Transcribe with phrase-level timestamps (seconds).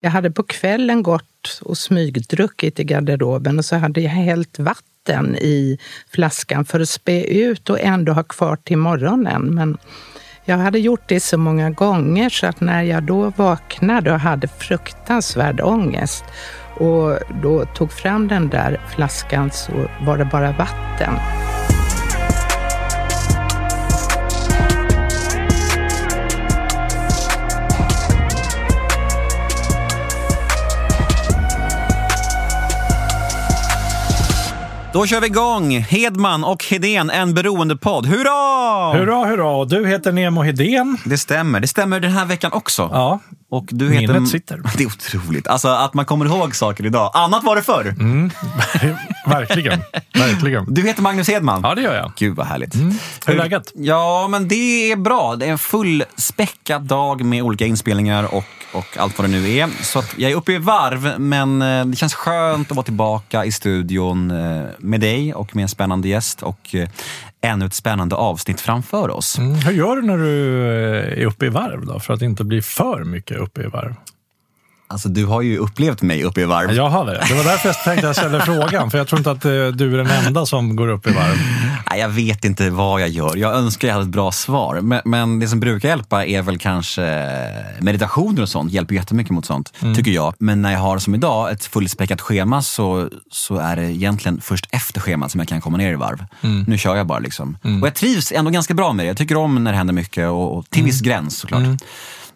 [0.00, 5.36] Jag hade på kvällen gått och smygdruckit i garderoben och så hade jag hällt vatten
[5.36, 5.78] i
[6.10, 9.42] flaskan för att spä ut och ändå ha kvar till morgonen.
[9.54, 9.78] Men
[10.44, 14.48] jag hade gjort det så många gånger så att när jag då vaknade och hade
[14.48, 16.24] fruktansvärd ångest
[16.74, 21.14] och då tog fram den där flaskan så var det bara vatten.
[34.92, 35.78] Då kör vi igång!
[35.78, 38.06] Hedman och Hedén, en beroendepodd.
[38.06, 38.92] Hurra!
[38.98, 39.64] Hurra, hurra!
[39.64, 40.98] Du heter Nemo Hedén.
[41.04, 41.60] Det stämmer.
[41.60, 42.88] Det stämmer den här veckan också.
[42.92, 43.20] Ja,
[43.50, 44.14] Och du heter...
[44.14, 44.62] minnet sitter.
[44.76, 45.46] Det är otroligt.
[45.46, 47.10] Alltså att man kommer ihåg saker idag.
[47.14, 47.94] Annat var det förr.
[48.00, 48.30] Mm.
[49.26, 49.82] verkligen.
[50.14, 50.74] verkligen.
[50.74, 51.60] Du heter Magnus Hedman.
[51.62, 52.12] Ja, det gör jag.
[52.16, 52.74] Gud vad härligt.
[53.26, 53.72] Hur är läget?
[53.74, 55.36] Ja, men det är bra.
[55.36, 59.68] Det är en fullspäckad dag med olika inspelningar och, och allt vad det nu är.
[59.82, 63.52] Så jag är uppe i varv, men eh, det känns skönt att vara tillbaka i
[63.52, 66.88] studion eh, med dig och med en spännande gäst och eh,
[67.40, 69.38] ännu ett spännande avsnitt framför oss.
[69.38, 69.54] Mm.
[69.54, 72.62] Hur gör du när du eh, är uppe i varv då, för att inte bli
[72.62, 73.94] för mycket uppe i varv?
[74.90, 76.72] Alltså, du har ju upplevt mig uppe i varv.
[76.72, 77.24] Jag har det.
[77.28, 79.92] Det var därför jag tänkte jag ställa frågan, för jag tror inte att eh, du
[79.94, 81.36] är den enda som går upp i varv.
[81.90, 83.36] Nej, jag vet inte vad jag gör.
[83.36, 84.80] Jag önskar jag hade ett bra svar.
[84.80, 87.28] Men, men det som brukar hjälpa är väl kanske
[87.80, 88.72] meditationer och sånt.
[88.72, 90.34] hjälper jättemycket mot sånt, tycker jag.
[90.38, 94.66] Men när jag har som idag ett fullspäckat schema så, så är det egentligen först
[94.70, 96.24] efter schemat som jag kan komma ner i varv.
[96.66, 97.58] Nu kör jag bara liksom.
[97.80, 99.08] Och jag trivs ändå ganska bra med det.
[99.08, 101.62] Jag tycker om när det händer mycket och, och till viss gräns såklart.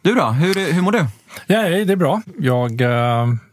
[0.03, 1.07] Du då, hur, hur mår du?
[1.47, 2.23] Ja, det är bra.
[2.39, 2.81] Jag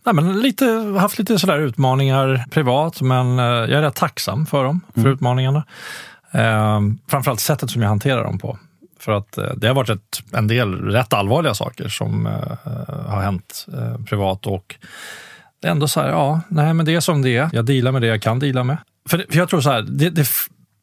[0.04, 0.66] nej, men lite,
[1.00, 5.64] haft lite sådär utmaningar privat, men eh, jag är rätt tacksam för dem, för utmaningarna.
[6.32, 8.58] Eh, framförallt sättet som jag hanterar dem på.
[9.00, 12.26] För att det har varit ett, en del rätt allvarliga saker som
[13.08, 13.66] har hänt
[14.10, 14.76] privat och
[15.62, 17.50] det är ändå så här, ja, nej men det är som det är.
[17.54, 18.78] Jag dealar med det jag kan deala med.
[19.10, 20.28] För, för jag tror så här, det, det,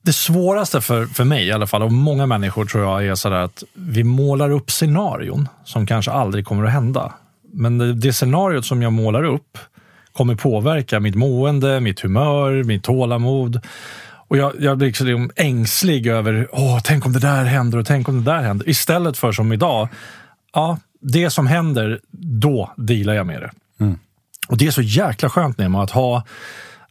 [0.07, 3.37] det svåraste för, för mig i alla fall, och många människor tror jag, är sådär
[3.37, 7.13] att vi målar upp scenarion som kanske aldrig kommer att hända.
[7.53, 9.59] Men det, det scenariot som jag målar upp
[10.13, 13.61] kommer påverka mitt mående, mitt humör, mitt tålamod.
[14.29, 18.09] Och jag, jag blir liksom ängslig över, åh, tänk om det där händer och tänk
[18.09, 18.69] om det där händer.
[18.69, 19.89] Istället för som idag,
[20.55, 22.01] ja, det som händer,
[22.41, 23.51] då dealar jag med det.
[24.49, 26.23] Och det är så jäkla skönt Nemo, att ha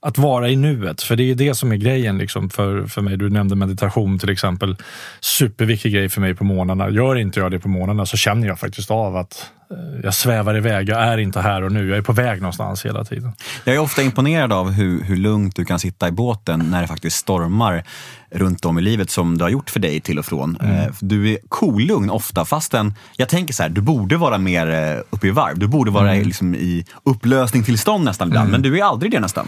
[0.06, 3.18] att vara i nuet, för det är det som är grejen liksom för, för mig.
[3.18, 4.76] Du nämnde meditation till exempel.
[5.20, 6.90] Superviktig grej för mig på morgnarna.
[6.90, 10.58] Gör inte jag det på morgnarna så känner jag faktiskt av att eh, jag svävar
[10.58, 10.90] iväg.
[10.90, 11.90] Jag är inte här och nu.
[11.90, 13.34] Jag är på väg någonstans hela tiden.
[13.64, 16.88] Jag är ofta imponerad av hur, hur lugnt du kan sitta i båten när det
[16.88, 17.84] faktiskt stormar
[18.32, 20.58] runt om i livet som det har gjort för dig till och från.
[20.62, 25.02] Eh, Du är kolugn ofta fastän jag tänker så här, du borde vara mer eh,
[25.10, 25.60] uppe i varv.
[25.60, 29.48] Du borde vara liksom i upplösningstillstånd nästan ibland, men du är aldrig det nästan.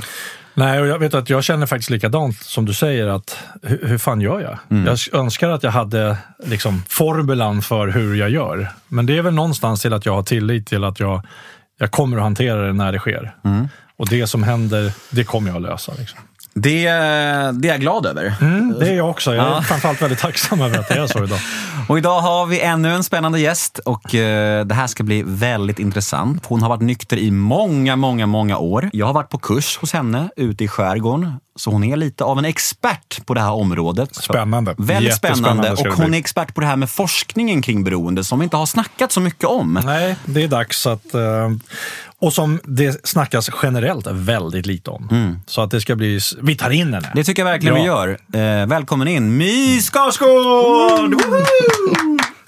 [0.57, 3.97] Nej, och jag vet att jag känner faktiskt likadant som du säger att hur, hur
[3.97, 4.57] fan gör jag?
[4.87, 8.67] Jag önskar att jag hade liksom formulan för hur jag gör.
[8.87, 11.21] Men det är väl någonstans till att jag har tillit till att jag,
[11.77, 13.35] jag kommer att hantera det när det sker.
[13.97, 15.93] Och det som händer, det kommer jag att lösa.
[15.99, 16.19] Liksom.
[16.61, 16.83] Det,
[17.53, 18.33] det är jag glad över.
[18.79, 19.35] Det är jag också.
[19.35, 19.61] Jag är Ja.
[19.61, 21.39] framförallt väldigt tacksam över att det är så idag.
[21.89, 25.79] Och idag har vi ännu en spännande gäst och eh, det här ska bli väldigt
[25.79, 26.45] intressant.
[26.45, 28.89] Hon har varit nykter i många, många, många år.
[28.93, 31.33] Jag har varit på kurs hos henne ute i skärgården.
[31.57, 34.15] Så hon är lite av en expert på det här området.
[34.15, 34.75] Spännande.
[34.77, 35.71] Väldigt spännande.
[35.71, 38.65] Och hon är expert på det här med forskningen kring beroende som vi inte har
[38.65, 39.81] snackat så mycket om.
[39.85, 41.13] Nej, det är dags att...
[41.13, 41.21] eh,
[42.19, 45.39] Och som det snackas generellt väldigt lite om.
[45.47, 46.19] Så att det ska bli...
[46.41, 47.11] Vi tar in henne.
[47.15, 48.07] Det tycker jag verkligen vi Ja.
[48.33, 48.61] gör.
[48.61, 51.15] Eh, välkommen in, My Skarsgård!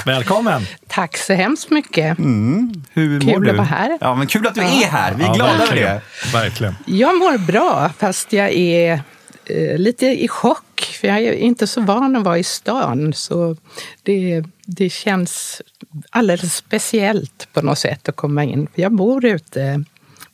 [0.10, 0.62] Välkommen!
[0.88, 2.18] Tack så hemskt mycket.
[2.20, 3.50] Hur Kul mår du?
[3.50, 3.98] att vara här.
[4.02, 5.14] Ja, men kul att du är här.
[5.14, 5.96] Vi är Ja, glada över verkligen.
[5.96, 6.02] det.
[6.34, 6.76] Verkligen.
[6.86, 9.02] Jag mår bra, fast jag är
[9.46, 10.98] eh, lite i chock.
[11.02, 13.14] För jag är inte så van att vara i stan.
[13.14, 13.58] Så
[14.04, 15.62] det, det känns
[16.10, 18.68] alldeles speciellt på något sätt att komma in.
[18.76, 19.84] För jag bor ute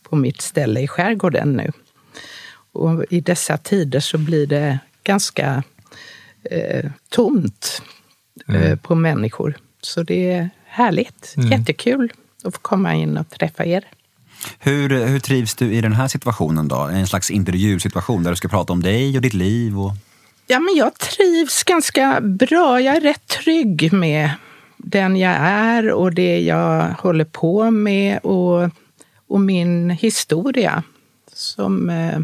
[0.09, 1.71] på mitt ställe i skärgården nu.
[2.73, 5.63] Och i dessa tider så blir det ganska
[6.51, 7.81] eh, tomt
[8.47, 9.57] eh, på människor.
[9.85, 11.35] Så det är härligt.
[11.51, 12.11] Jättekul
[12.43, 13.85] att få komma in och träffa er.
[14.59, 16.75] Hur, hur trivs du i den här situationen då?
[16.75, 19.79] En slags intervjusituation där du ska prata om dig och ditt liv?
[19.79, 19.91] Och...
[20.47, 22.81] Ja, men jag trivs ganska bra.
[22.81, 24.29] Jag är rätt trygg med
[24.77, 28.69] den jag är och det jag håller på med och,
[29.27, 30.83] och min historia
[31.33, 32.15] som eh,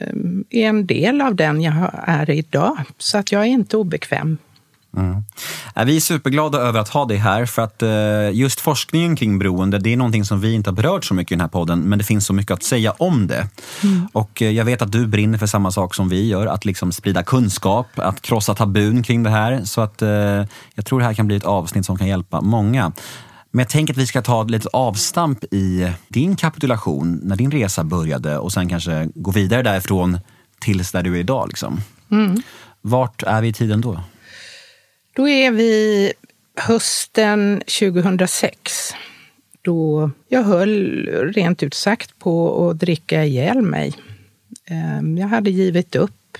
[0.00, 0.14] eh,
[0.50, 2.78] är en del av den jag är idag.
[2.98, 4.38] Så att jag är inte obekväm.
[4.96, 5.24] Mm.
[5.86, 9.78] Vi är superglada över att ha dig här för att eh, just forskningen kring beroende,
[9.78, 11.98] det är någonting som vi inte har berört så mycket i den här podden, men
[11.98, 13.48] det finns så mycket att säga om det.
[13.82, 14.08] Mm.
[14.12, 16.92] Och eh, jag vet att du brinner för samma sak som vi gör, att liksom
[16.92, 19.64] sprida kunskap, att krossa tabun kring det här.
[19.64, 20.02] Så att
[20.74, 22.92] jag tror det här kan bli ett avsnitt som kan hjälpa många.
[23.54, 27.84] Men jag tänker att vi ska ta lite avstamp i din kapitulation, när din resa
[27.84, 30.18] började och sen kanske gå vidare därifrån
[30.58, 31.48] tills där du är idag.
[31.48, 31.80] Liksom.
[32.10, 32.42] Mm.
[32.80, 34.00] Vart är vi i tiden då?
[35.14, 36.12] Då är vi
[36.56, 38.94] hösten 2006
[39.62, 43.92] då jag höll rent ut sagt på att dricka ihjäl mig.
[44.66, 46.38] Ehm, jag hade givit upp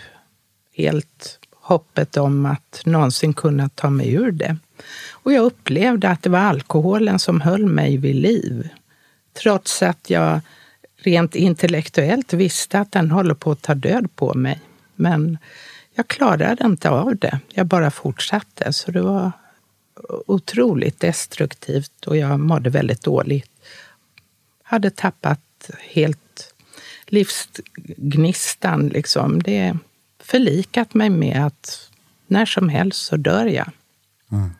[0.76, 4.56] helt hoppet om att någonsin kunna ta mig ur det.
[5.10, 8.68] Och jag upplevde att det var alkoholen som höll mig vid liv.
[9.42, 10.40] Trots att jag
[10.96, 14.60] rent intellektuellt visste att den håller på att ta död på mig.
[14.94, 15.38] Men
[15.94, 17.40] jag klarade inte av det.
[17.48, 18.72] Jag bara fortsatte.
[18.72, 19.32] Så det var
[20.26, 23.50] otroligt destruktivt och jag mådde väldigt dåligt.
[24.62, 26.54] Hade tappat helt
[27.06, 28.88] livsgnistan.
[28.88, 29.42] Liksom.
[29.42, 29.76] Det
[30.18, 31.90] förlikat mig med att
[32.26, 33.70] när som helst så dör jag.
[34.32, 34.50] Mm.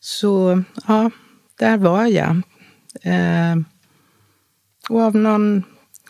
[0.00, 1.10] Så ja,
[1.58, 2.42] där var jag.
[3.02, 3.56] Eh,
[4.88, 5.62] och av någon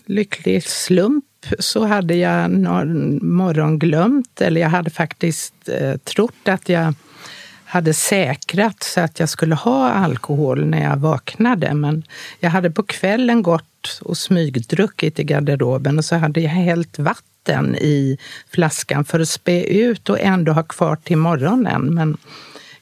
[0.05, 1.25] lycklig slump
[1.59, 6.95] så hade jag någon morgon glömt, eller jag hade faktiskt eh, trott att jag
[7.65, 11.75] hade säkrat så att jag skulle ha alkohol när jag vaknade.
[11.75, 12.03] Men
[12.41, 17.77] jag hade på kvällen gått och smygdruckit i garderoben och så hade jag hällt vatten
[17.77, 18.19] i
[18.51, 21.95] flaskan för att spä ut och ändå ha kvar till morgonen.
[21.95, 22.17] Men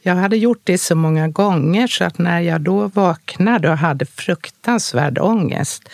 [0.03, 4.07] jag hade gjort det så många gånger så att när jag då vaknade och hade
[4.07, 5.89] fruktansvärd ångest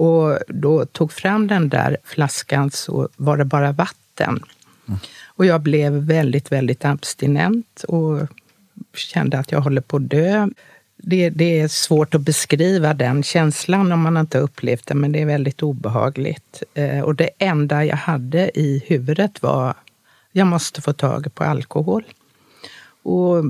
[0.00, 4.42] och då tog fram den där flaskan så var det bara vatten.
[4.88, 5.00] Mm.
[5.26, 8.18] Och jag blev väldigt, väldigt abstinent och
[8.94, 10.48] kände att jag håller på att dö.
[10.96, 15.12] Det, det, är svårt att beskriva den känslan om man inte har upplevt det, men
[15.12, 16.62] det är väldigt obehagligt.
[16.74, 19.74] Eh, och det enda jag hade i huvudet var
[20.32, 22.04] jag måste få tag på alkohol.
[23.02, 23.44] Och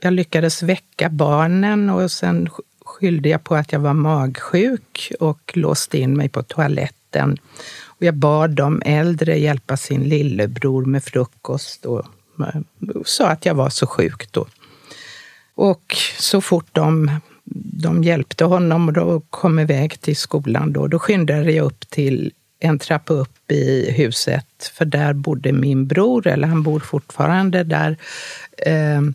[0.00, 2.48] jag lyckades väcka barnen och sen
[2.90, 7.38] skyllde jag på att jag var magsjuk och låste in mig på toaletten.
[7.84, 12.04] Och jag bad de äldre hjälpa sin lillebror med frukost och
[12.40, 12.60] eh,
[13.04, 14.46] sa att jag var så sjuk då.
[15.54, 17.10] Och så fort de,
[17.82, 22.32] de hjälpte honom och då kom iväg till skolan, då, då skyndade jag upp till
[22.60, 27.96] en trappa upp i huset, för där bodde min bror, eller han bor fortfarande där.
[28.66, 29.14] Ehm,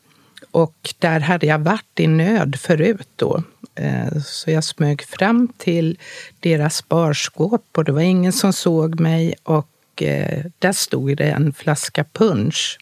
[0.51, 3.43] och där hade jag varit i nöd förut då.
[3.75, 5.97] Eh, så jag smög fram till
[6.39, 11.53] deras barskåp och det var ingen som såg mig och eh, där stod det en
[11.53, 12.77] flaska punch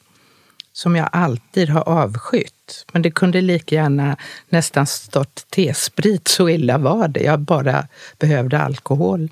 [0.74, 2.86] som jag alltid har avskytt.
[2.92, 4.18] Men det kunde lika gärna
[4.50, 7.24] nästan stått T-sprit, så illa var det.
[7.24, 7.88] Jag bara
[8.20, 9.30] behövde alkohol.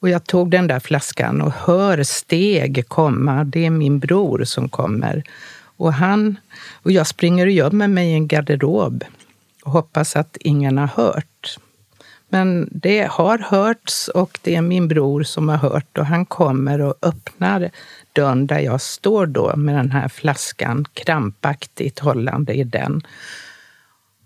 [0.00, 3.44] Och jag tog den där flaskan och hör steg komma.
[3.44, 5.24] Det är min bror som kommer.
[5.76, 6.36] Och, han,
[6.82, 9.04] och jag springer och gömmer mig i en garderob
[9.64, 11.58] och hoppas att ingen har hört.
[12.28, 16.80] Men det har hörts och det är min bror som har hört och han kommer
[16.80, 17.70] och öppnar
[18.12, 23.02] dörren där jag står då med den här flaskan krampaktigt hållande i den.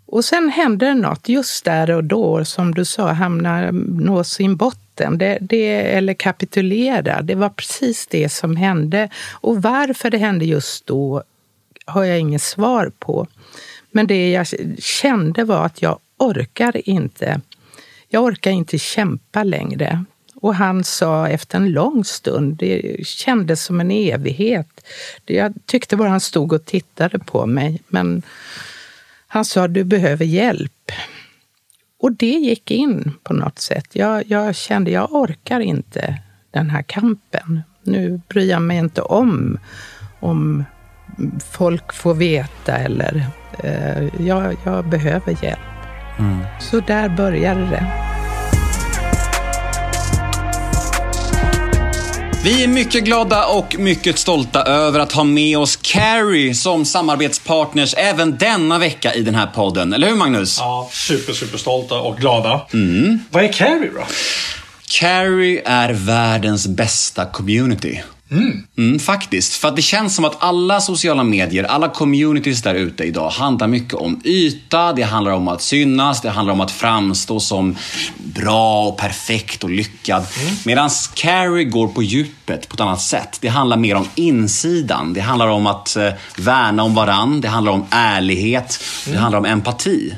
[0.07, 4.57] Och sen händer det något just där och då, som du sa, hamnar, nå sin
[4.57, 5.19] botten.
[5.19, 7.23] Det, det, eller kapitulera.
[7.23, 9.09] Det var precis det som hände.
[9.33, 11.23] Och varför det hände just då
[11.87, 13.27] har jag inget svar på.
[13.95, 14.47] Men det jag
[14.79, 17.41] kände var att jag orkar inte.
[18.09, 20.05] Jag orkar inte kämpa längre.
[20.35, 24.87] Och han sa efter en lång stund, det kändes som en evighet.
[25.27, 27.83] Jag tyckte bara han stod och tittade på mig.
[27.89, 28.23] Men
[29.27, 30.93] han sa, du behöver hjälp.
[32.01, 33.87] Och det gick in på något sätt.
[33.93, 37.63] Jag, jag kände, jag orkar inte den här kampen.
[37.83, 39.59] Nu bryr jag mig inte om
[40.21, 40.65] om
[41.51, 43.27] folk får veta eller
[43.59, 45.59] eh, jag, jag, behöver hjälp.
[46.19, 46.39] Mm.
[46.61, 47.87] Så där började det.
[52.45, 57.95] Vi är mycket glada och mycket stolta över att ha med oss Carrie som samarbetspartners
[57.95, 59.93] även denna vecka i den här podden.
[59.93, 60.57] Eller hur Magnus?
[60.61, 62.61] Ja, super, super stolta och glada.
[62.73, 63.19] Mm.
[63.31, 64.07] Vad är Carrie då?
[64.87, 68.03] Carrie är världens bästa community.
[68.77, 69.55] Mm, faktiskt.
[69.55, 73.67] För att det känns som att alla sociala medier, alla communities där ute idag handlar
[73.67, 77.77] mycket om yta, det handlar om att synas, det handlar om att framstå som
[78.19, 80.27] bra och perfekt och lyckad.
[80.43, 80.55] Mm.
[80.65, 83.39] Medan Carrie går på djupet på ett annat sätt.
[83.41, 85.13] Det handlar mer om insidan.
[85.13, 89.17] Det handlar om att eh, värna om varann, det handlar om ärlighet, mm.
[89.17, 90.15] det handlar om empati.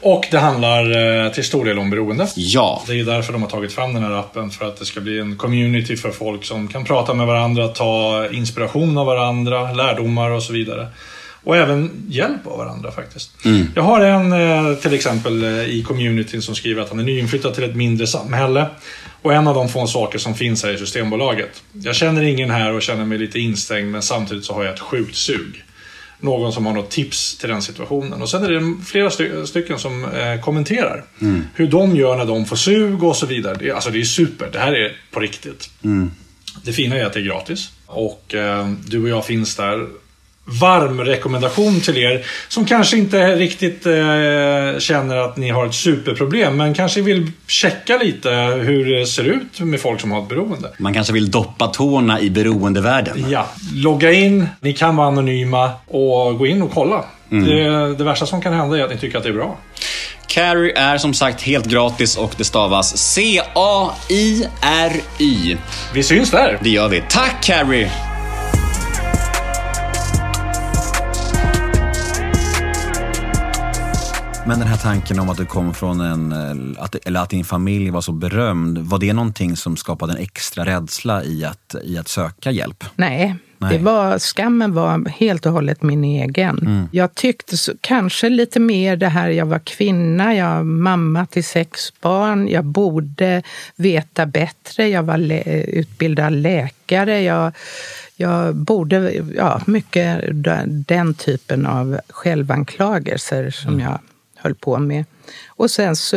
[0.00, 2.28] Och det handlar eh, till stor del om beroende.
[2.34, 2.82] Ja.
[2.86, 5.18] Det är därför de har tagit fram den här appen, för att det ska bli
[5.18, 10.42] en community för folk som kan prata med varandra, ta inspiration av varandra, lärdomar och
[10.42, 10.86] så vidare.
[11.44, 13.44] Och även hjälp av varandra faktiskt.
[13.44, 13.66] Mm.
[13.74, 17.54] Jag har en eh, till exempel eh, i communityn som skriver att han är nyinflyttad
[17.54, 18.66] till ett mindre samhälle.
[19.22, 21.62] Och en av de få saker som finns här är Systembolaget.
[21.72, 24.80] Jag känner ingen här och känner mig lite instängd men samtidigt så har jag ett
[24.80, 25.64] sjukt sug
[26.20, 28.22] någon som har något tips till den situationen.
[28.22, 31.44] Och sen är det flera sty stycken som eh, kommenterar mm.
[31.54, 33.56] hur de gör när de får sug och så vidare.
[33.60, 35.70] Det, alltså det är super, det här är på riktigt.
[35.84, 36.10] Mm.
[36.64, 37.70] Det fina är att det är gratis.
[37.86, 39.86] Och eh, du och jag finns där
[40.44, 43.92] varm rekommendation till er som kanske inte riktigt eh,
[44.78, 48.30] känner att ni har ett superproblem men kanske vill checka lite
[48.62, 50.70] hur det ser ut med folk som har ett beroende.
[50.78, 53.30] Man kanske vill doppa tårna i beroendevärlden.
[53.30, 57.04] Ja, logga in, ni kan vara anonyma och gå in och kolla.
[57.30, 57.44] Mm.
[57.44, 59.58] Det, det värsta som kan hända är att ni tycker att det är bra.
[60.26, 63.56] Carry är som sagt helt gratis och det stavas C-A-I-R-Y.
[65.94, 66.58] Vi syns där!
[66.62, 67.02] Det gör vi.
[67.08, 68.09] Tack Carry!
[74.50, 77.90] Men den här tanken om att du kom från en, att, eller att din familj
[77.90, 82.08] var så berömd, var det någonting som skapade en extra rädsla i att, i att
[82.08, 82.84] söka hjälp?
[82.96, 83.78] Nej, Nej.
[83.78, 86.58] Det var, skammen var helt och hållet min egen.
[86.58, 86.88] Mm.
[86.92, 91.44] Jag tyckte så, kanske lite mer det här, jag var kvinna, jag var mamma till
[91.44, 93.42] sex barn, jag borde
[93.76, 97.52] veta bättre, jag var lä utbildad läkare, jag,
[98.16, 100.20] jag borde, ja, mycket
[100.88, 103.86] den typen av självanklagelser som mm.
[103.86, 103.98] jag
[104.42, 105.04] höll på med.
[105.46, 106.16] Och sen så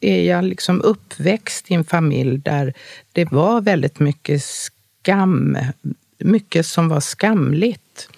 [0.00, 2.74] är jag liksom uppväxt i en familj där
[3.12, 5.58] det var väldigt mycket skam,
[6.18, 8.08] mycket som var skamligt.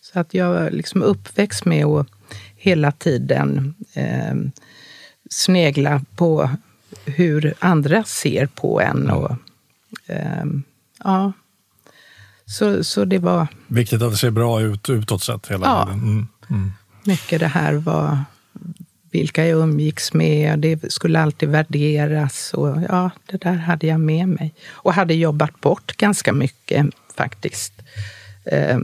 [0.00, 2.06] Så att jag var liksom uppväxt med att
[2.56, 4.34] hela tiden eh,
[5.30, 6.50] snegla på
[7.04, 9.10] hur andra ser på en.
[9.10, 9.36] Och,
[10.06, 10.44] eh,
[11.04, 11.32] ja.
[12.46, 13.46] Så, så det var...
[13.66, 15.86] Viktigt att det ser bra ut utåt sett hela ja.
[15.86, 16.02] tiden.
[16.02, 16.26] Mm.
[16.50, 16.72] Mm.
[17.04, 18.18] Mycket det här var
[19.10, 20.58] vilka jag umgicks med.
[20.58, 22.54] Det skulle alltid värderas.
[22.54, 24.54] Och ja, det där hade jag med mig.
[24.70, 27.72] Och hade jobbat bort ganska mycket faktiskt
[28.44, 28.78] eh,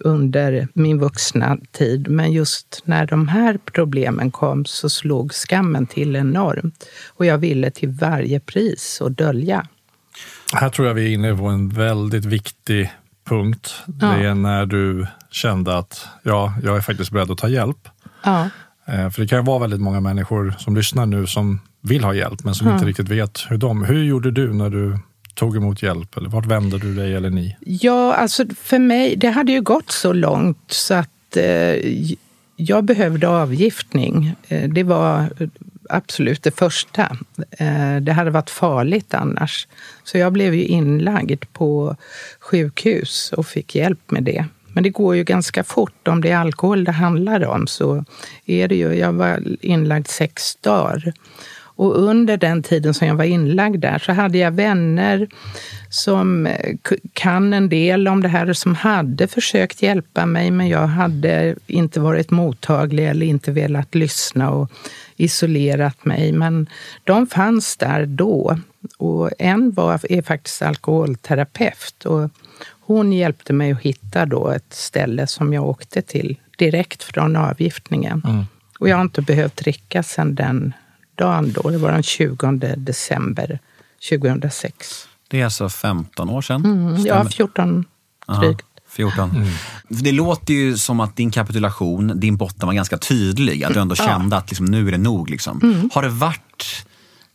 [0.00, 2.08] under min vuxna tid.
[2.08, 6.84] Men just när de här problemen kom så slog skammen till enormt.
[7.08, 9.66] Och jag ville till varje pris att dölja.
[10.52, 12.90] Här tror jag vi är inne på en väldigt viktig
[13.24, 13.74] punkt.
[13.86, 17.88] Det är när du kände att ja, jag är faktiskt beredd att ta hjälp.
[18.22, 18.48] Ja.
[18.92, 22.14] Eh, för det kan ju vara väldigt många människor som lyssnar nu som vill ha
[22.14, 22.76] hjälp men som mm.
[22.76, 23.84] inte riktigt vet hur de...
[23.84, 24.98] Hur gjorde du när du
[25.34, 26.16] tog emot hjälp?
[26.16, 27.56] Eller vart vände du dig eller ni?
[27.60, 31.76] Ja, alltså för mig, det hade ju gått så långt så att eh,
[32.56, 34.34] jag behövde avgiftning.
[34.48, 35.28] Eh, det var
[35.88, 37.16] absolut det första.
[37.50, 39.68] Eh, det hade varit farligt annars.
[40.04, 41.96] Så jag blev ju inlagd på
[42.40, 44.44] sjukhus och fick hjälp med det.
[44.72, 46.08] Men det går ju ganska fort.
[46.08, 48.04] Om det är alkohol det handlar om så
[48.46, 48.94] är det ju...
[48.94, 51.12] Jag var inlagd sex dagar.
[51.80, 55.28] Och under den tiden som jag var inlagd där så hade jag vänner
[55.88, 56.76] som eh,
[57.12, 61.54] kan en del om det här, och som hade försökt hjälpa mig men jag hade
[61.66, 64.70] inte varit mottaglig eller inte velat lyssna och
[65.16, 66.32] isolerat mig.
[66.32, 66.66] Men
[67.04, 68.58] de fanns där då.
[68.98, 72.04] Och en var, är faktiskt alkoholterapeut.
[72.04, 72.30] Och
[72.94, 78.22] hon hjälpte mig att hitta då ett ställe som jag åkte till direkt från avgiftningen.
[78.26, 78.44] Mm.
[78.78, 80.72] Och jag har inte behövt dricka sedan den
[81.14, 81.70] dagen då.
[81.70, 83.58] Det var den 20 december
[84.10, 85.08] 2006.
[85.28, 86.64] Det är alltså 15 år sedan?
[86.64, 87.84] Mm, ja, 14
[88.40, 88.66] drygt.
[88.88, 89.30] 14.
[89.30, 89.48] Mm.
[89.88, 93.64] Det låter ju som att din kapitulation, din botten var ganska tydlig.
[93.64, 95.30] Att du ändå kände att liksom, nu är det nog.
[95.30, 95.60] Liksom.
[95.62, 95.90] Mm.
[95.94, 96.86] Har det varit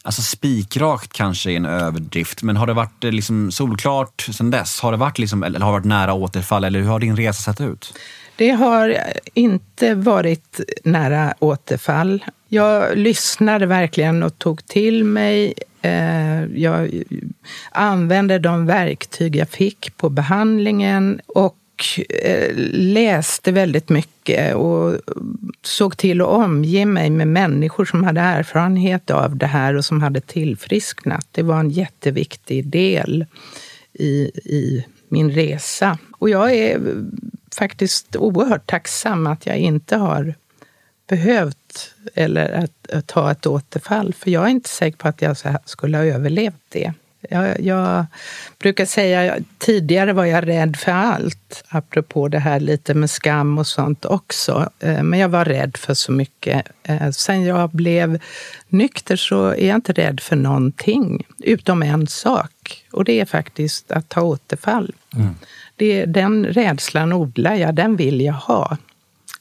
[0.05, 4.79] Alltså spikrakt kanske är en överdrift, men har det varit eh, liksom solklart sen dess?
[4.79, 7.41] Har det varit, liksom, eller har det varit nära återfall eller hur har din resa
[7.41, 7.93] sett ut?
[8.35, 8.97] Det har
[9.33, 12.25] inte varit nära återfall.
[12.47, 15.53] Jag lyssnade verkligen och tog till mig.
[15.81, 17.03] Eh, jag
[17.71, 24.97] använde de verktyg jag fick på behandlingen och och eh, läste väldigt mycket och
[25.61, 30.01] såg till att omge mig med människor som hade erfarenhet av det här och som
[30.01, 31.27] hade tillfrisknat.
[31.31, 33.25] Det var en jätteviktig del
[33.93, 35.97] i, i min resa.
[36.11, 36.81] Och jag är
[37.55, 40.35] faktiskt oerhört tacksam att jag inte har
[41.07, 44.13] behövt eller att, att ta ett återfall.
[44.13, 46.93] För jag är inte säker på att jag skulle ha överlevt det.
[47.29, 48.05] Jag, jag,
[48.59, 53.67] brukar säga, tidigare var jag rädd för allt, apropå det här lite med skam och
[53.67, 54.69] sånt också.
[54.79, 56.67] Eh, men jag var rädd för så mycket.
[56.83, 58.19] Eh, sen jag blev
[58.67, 62.85] nykter så är jag inte rädd för någonting, utom en sak.
[62.91, 64.93] Och det är faktiskt att ta återfall.
[65.15, 65.35] Mm.
[65.75, 68.77] Det, den rädslan odlar jag, den vill jag ha.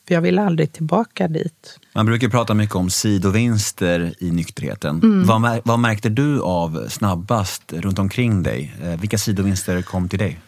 [0.09, 1.79] För jag vill aldrig tillbaka dit.
[1.97, 5.01] Man brukar prata mycket om sidovinster i nykterheten.
[5.03, 5.27] Mm.
[5.27, 8.75] Vad, vad, märkte du av snabbast runt omkring dig?
[8.83, 10.41] Eh, vilka sidovinster kom till dig?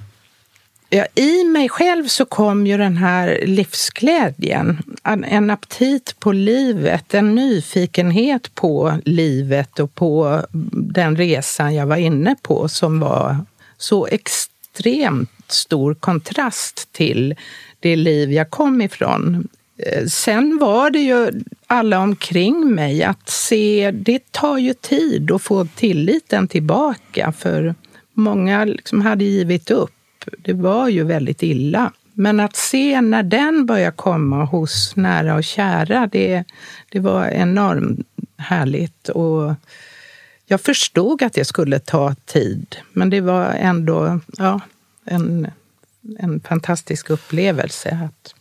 [0.91, 4.83] Ja, I mig själv så kom ju den här livsglädjen.
[5.05, 12.37] En aptit på livet, en nyfikenhet på livet och på den resan jag var inne
[12.43, 13.37] på som var
[13.79, 17.35] så extremt stor kontrast till
[17.81, 19.49] det liv jag kom ifrån.
[19.78, 25.42] Eh, sen var det ju alla omkring mig att se, det tar ju tid att
[25.42, 27.75] få tilliten tillbaka för
[28.12, 29.92] många liksom hade givit upp.
[30.38, 31.92] Det var ju väldigt illa.
[32.12, 36.45] Men att se när den börjar komma hos nära och kära, det,
[36.88, 38.06] det var enormt
[38.37, 39.09] härligt.
[39.09, 39.54] Och
[40.47, 44.61] jag förstod att det skulle ta tid, men det var ändå ja,
[45.04, 45.49] en
[46.18, 47.99] en fantastisk upplevelse.
[48.04, 48.35] Att...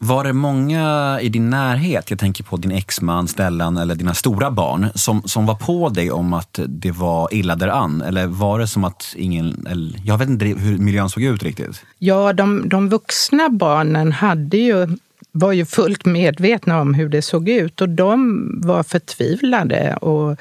[0.00, 4.50] Var det många i din närhet, jag tänker på din exman Stellan eller dina stora
[4.50, 8.02] barn, som, som var på dig om att det var illa däran?
[8.02, 9.66] Eller var det som att ingen...
[9.70, 11.84] Eller, jag vet inte hur miljön såg ut riktigt.
[11.98, 14.96] Ja, de, de vuxna barnen hade ju
[15.32, 20.36] var ju fullt medvetna om hur det såg ut och de var förtvivlade och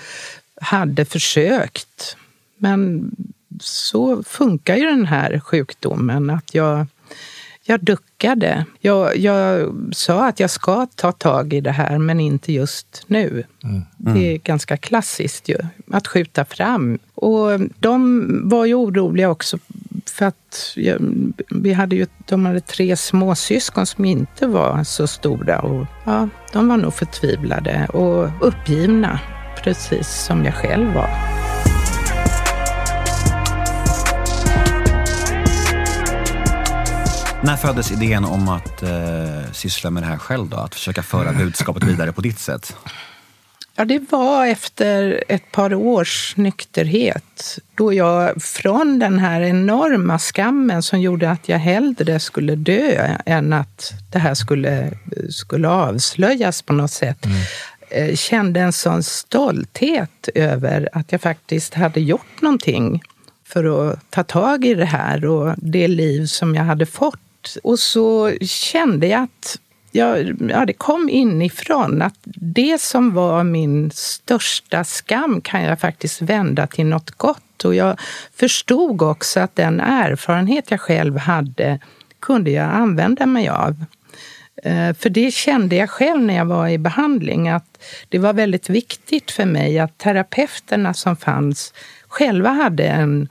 [0.61, 2.17] hade försökt.
[2.57, 3.11] Men
[3.61, 6.29] så funkar ju den här sjukdomen.
[6.29, 6.87] Att jag,
[7.69, 8.65] jag duckade.
[8.79, 13.43] Jag, jag sa att jag ska ta tag i det här, men inte just nu.
[13.63, 13.81] Mm.
[13.97, 15.57] Det är ganska klassiskt ju,
[15.91, 16.99] att skjuta fram.
[17.15, 19.57] Och de var ju oroliga också
[20.05, 20.77] för att
[21.49, 25.59] vi hade ju, de hade tre småsyskon som inte var så stora.
[25.59, 29.19] Och ja, de var nog förtvivlade och uppgivna,
[29.63, 31.46] precis som jag själv var.
[37.47, 40.57] När föddes idén om att eh, syssla med det här själv då?
[40.57, 42.75] Att försöka föra budskapet vidare på ditt sätt?
[43.75, 50.83] Ja, det var efter ett par års nykterhet då jag från den här enorma skammen
[50.83, 54.91] som gjorde att jag hellre skulle dö än att det här skulle,
[55.29, 57.37] skulle avslöjas på något sätt mm.
[57.89, 63.01] Eh, kände en sån stolthet över att jag faktiskt hade gjort någonting
[63.45, 67.19] för att ta tag i det här och det liv som jag hade fått
[67.55, 69.59] och så kände jag att
[69.91, 76.21] jag, ja, det kom inifrån att det som var min största skam kan jag faktiskt
[76.21, 77.65] vända till något gott.
[77.65, 77.99] Och jag
[78.35, 81.79] förstod också att den erfarenhet jag själv hade
[82.19, 83.85] kunde jag använda mig av.
[84.63, 88.69] Eh, för det kände jag själv när jag var i behandling, att det var väldigt
[88.69, 91.73] viktigt för mig att terapeuterna som fanns
[92.07, 93.29] själva hade en,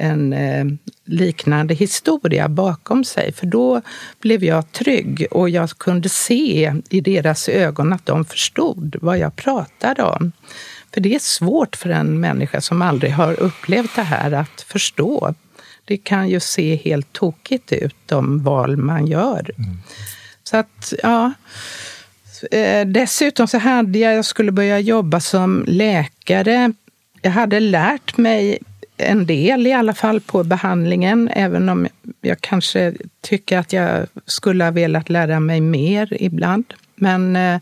[0.00, 0.64] en eh,
[1.04, 3.32] liknande historia bakom sig.
[3.32, 3.82] För då
[4.20, 9.36] blev jag trygg och jag kunde se i deras ögon att de förstod vad jag
[9.36, 10.32] pratade om.
[10.94, 15.34] För det är svårt för en människa som aldrig har upplevt det här att förstå.
[15.84, 19.50] Det kan ju se helt tokigt ut, de val man gör.
[19.58, 19.78] Mm.
[20.44, 21.32] Så att, ja.
[22.50, 26.72] Eh, dessutom så hade jag, jag skulle börja jobba som läkare.
[27.22, 28.58] Jag hade lärt mig
[29.00, 31.88] en del i alla fall på behandlingen, även om
[32.20, 36.64] jag kanske tycker att jag skulle ha velat lära mig mer ibland.
[36.94, 37.60] Men eh,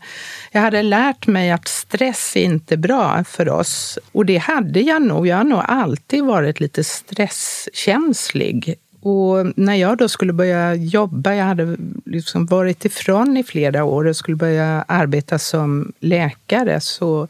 [0.51, 3.99] jag hade lärt mig att stress är inte bra för oss.
[4.11, 5.27] Och det hade jag nog.
[5.27, 8.75] Jag har nog alltid varit lite stresskänslig.
[9.01, 14.07] Och när jag då skulle börja jobba, jag hade liksom varit ifrån i flera år
[14.07, 17.27] och skulle börja arbeta som läkare, så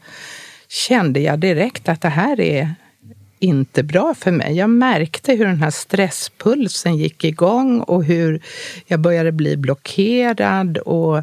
[0.68, 2.74] kände jag direkt att det här är
[3.40, 4.56] inte bra för mig.
[4.56, 8.42] Jag märkte hur den här stresspulsen gick igång och hur
[8.86, 10.78] jag började bli blockerad.
[10.78, 11.22] Och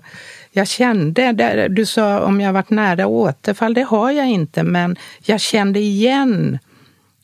[0.51, 5.41] jag kände, du sa om jag varit nära återfall, det har jag inte, men jag
[5.41, 6.59] kände igen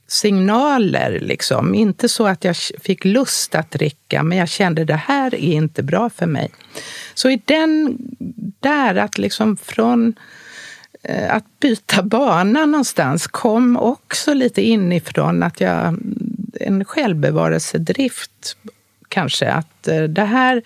[0.08, 1.20] signaler.
[1.22, 1.76] Liksom.
[1.76, 5.84] Inte så att jag fick lust att dricka, men jag kände det här är inte
[5.84, 6.52] bra för mig.
[7.14, 7.98] Så i den
[8.60, 10.16] där, att liksom från
[11.04, 15.98] Eh, att byta bana någonstans kom också lite inifrån att jag
[16.60, 18.58] en självbevarelsedrift
[19.08, 19.52] kanske.
[19.52, 20.62] Att eh, det här,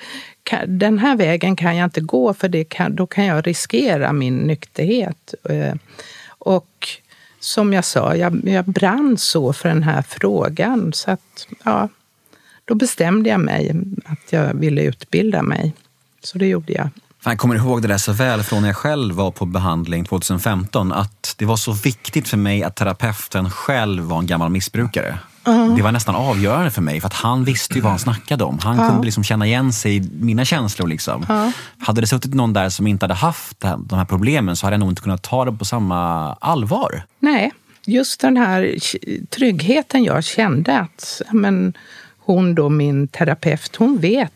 [0.68, 4.38] den här vägen kan jag inte gå för det kan, då kan jag riskera min
[4.38, 5.34] nykterhet.
[5.50, 5.76] Eh,
[6.28, 6.88] och
[7.40, 10.94] som jag sa, jag, jag brann så för den här frågan.
[10.94, 11.90] Så att, ja,
[12.66, 15.74] då bestämde jag mig att jag ville utbilda mig.
[16.24, 16.90] Så det gjorde jag.
[17.30, 20.92] Jag kommer ihåg det där så väl från när jag själv var på behandling 2015.
[20.92, 25.20] Att det var så viktigt för mig att terapeuten själv var en gammal missbrukare.
[25.48, 25.76] Uh.
[25.76, 28.60] Det var nästan avgörande för mig för att han visste ju vad han snackade om.
[28.60, 28.90] Han uh.
[28.90, 30.88] kunde liksom känna igen sig i mina känslor.
[30.88, 31.26] Liksom.
[31.30, 31.50] Uh.
[31.80, 34.80] Hade det suttit någon där som inte hade haft de här problemen så hade jag
[34.80, 37.04] nog inte kunnat ta det på samma allvar.
[37.20, 37.52] Nej,
[37.86, 38.76] just den här
[39.30, 41.74] tryggheten jag kände att men,
[42.20, 44.32] hon då, min terapeut, hon vet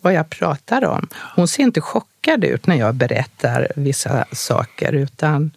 [0.00, 1.08] vad jag pratar om.
[1.34, 5.50] Hon ser inte chockad ut när jag berättar vissa saker utan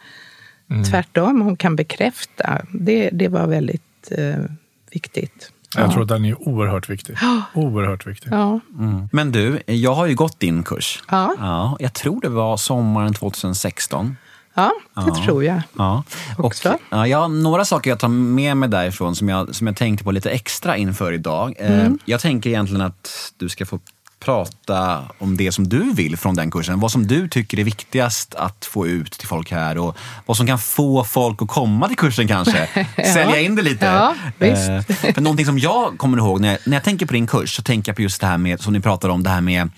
[0.69, 0.83] mm.
[0.83, 2.61] tvärtom, hon kan bekräfta.
[2.73, 4.43] Det, det var väldigt eh,
[4.91, 5.51] viktigt.
[5.75, 5.91] Jag ja.
[5.91, 7.17] tror att den är oerhört viktig.
[7.53, 8.29] Oerhört viktig.
[8.31, 8.59] Ja.
[8.79, 9.09] Mm.
[9.11, 11.03] Men du, jag har ju gått din kurs.
[11.11, 11.35] Ja.
[11.39, 14.15] Ja, jag tror det var sommaren 2016.
[14.53, 15.23] Ja, det ja.
[15.25, 16.03] tror jag ja.
[16.37, 16.69] också.
[16.69, 19.75] Och, ja, jag har några saker jag tar med mig därifrån som jag, som jag
[19.75, 21.55] tänkte på lite extra inför idag.
[21.59, 21.99] Eh, mm.
[22.05, 23.79] Jag tänker egentligen att du ska få
[24.25, 26.79] prata om det som du vill från den kursen.
[26.79, 30.47] Vad som du tycker är viktigast att få ut till folk här och vad som
[30.47, 32.69] kan få folk att komma till kursen kanske.
[32.95, 33.13] ja.
[33.13, 33.85] Sälja in det lite.
[33.85, 34.69] Ja, visst.
[34.69, 37.55] Eh, för någonting som jag kommer ihåg när jag, när jag tänker på din kurs
[37.55, 39.69] så tänker jag på just det här med, som ni pratar om, det här med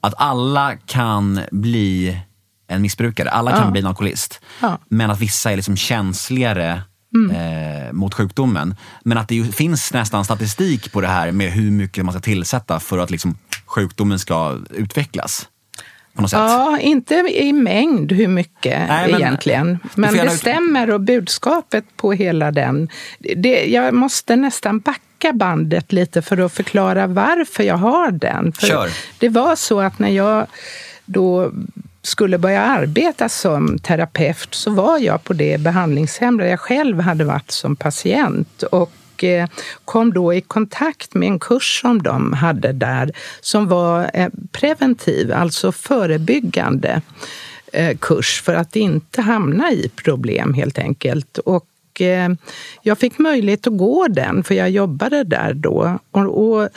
[0.00, 2.20] att alla kan bli
[2.68, 3.30] en missbrukare.
[3.30, 3.70] Alla kan ja.
[3.70, 4.40] bli en alkoholist.
[4.60, 4.78] Ja.
[4.88, 6.82] Men att vissa är liksom känsligare
[7.14, 7.30] Mm.
[7.30, 8.74] Eh, mot sjukdomen.
[9.04, 12.80] Men att det finns nästan statistik på det här med hur mycket man ska tillsätta
[12.80, 15.48] för att liksom sjukdomen ska utvecklas.
[16.32, 19.78] Ja, inte i mängd hur mycket Nej, men, egentligen.
[19.94, 22.88] Men det stämmer och budskapet på hela den.
[23.18, 28.52] Det, jag måste nästan backa bandet lite för att förklara varför jag har den.
[28.52, 28.90] För Kör.
[29.18, 30.46] Det var så att när jag
[31.04, 31.52] då
[32.02, 37.24] skulle börja arbeta som terapeut så var jag på det behandlingshem där jag själv hade
[37.24, 38.62] varit som patient.
[38.62, 39.48] Och eh,
[39.84, 45.32] kom då i kontakt med en kurs som de hade där som var eh, preventiv,
[45.32, 47.02] alltså förebyggande
[47.72, 51.38] eh, kurs för att inte hamna i problem helt enkelt.
[51.38, 51.66] Och
[52.00, 52.28] Eh,
[52.82, 55.98] jag fick möjlighet att gå den, för jag jobbade där då.
[56.10, 56.68] Och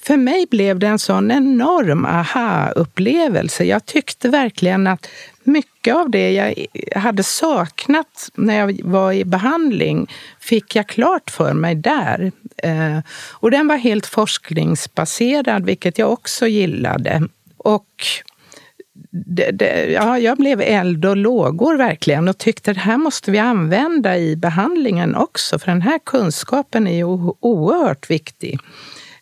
[0.00, 3.64] för mig blev det en sån enorm aha-upplevelse.
[3.64, 5.08] Jag tyckte verkligen att
[5.44, 6.54] mycket av det jag
[7.00, 12.32] hade saknat när jag var i behandling fick jag klart för mig där.
[12.56, 12.98] Eh,
[13.32, 17.28] och den var helt forskningsbaserad, vilket jag också gillade.
[17.56, 17.86] Och
[19.10, 23.30] det, det, ja, jag blev eld och lågor verkligen och tyckte att det här måste
[23.30, 27.04] vi använda i behandlingen också, för den här kunskapen är ju
[27.40, 28.58] oerhört viktig.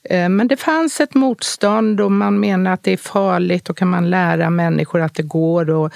[0.03, 3.89] Eh, men det fanns ett motstånd och man menar att det är farligt och kan
[3.89, 5.93] man lära människor att det går att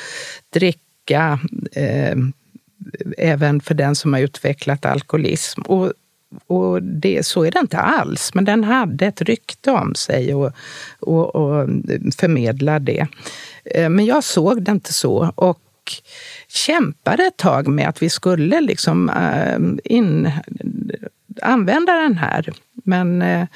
[0.51, 1.39] dricka
[1.73, 2.17] eh,
[3.19, 5.61] även för den som har utvecklat alkoholism.
[5.63, 5.93] Och,
[6.47, 10.53] och det, så är det inte alls, men den hade ett rykte om sig och,
[11.01, 11.69] och, och
[12.19, 13.07] förmedlade det.
[13.65, 15.61] Eh, men jag såg det inte så och
[16.49, 20.31] kämpade ett tag med att vi skulle liksom eh, in,
[21.43, 22.53] använda den här.
[22.85, 23.47] Men eh,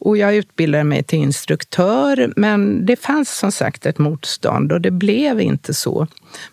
[0.00, 4.90] och jag utbildade mig till instruktör, men det fanns som sagt ett motstånd och det
[4.90, 6.06] blev inte så.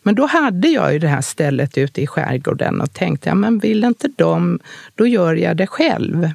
[0.03, 3.59] Men då hade jag ju det här stället ute i skärgården och tänkte, ja men
[3.59, 4.59] vill inte de,
[4.95, 6.29] då gör jag det själv.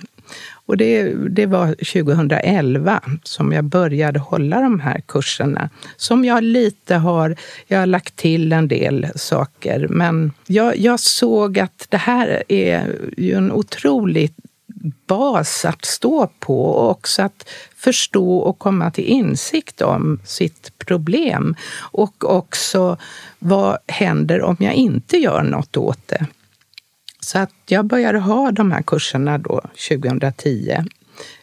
[0.66, 5.70] Och det, det var 2011 som jag började hålla de här kurserna.
[5.96, 9.87] Som jag lite har, jag har lagt till en del saker.
[9.90, 14.37] Men jag, jag såg att det här är ju en otroligt
[15.07, 21.57] bas att stå på och också att förstå och komma till insikt om sitt problem.
[21.79, 22.96] Och också
[23.38, 26.27] vad händer om jag inte gör något åt det?
[27.27, 30.85] Så att jag började ha de här kurserna då 2010,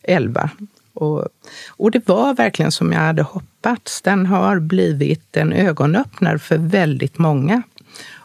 [0.04, 0.50] 11.
[0.94, 1.28] Och,
[1.70, 4.02] och det var verkligen som jag hade hoppats.
[4.02, 7.62] Den har blivit en ögonöppnare för väldigt många.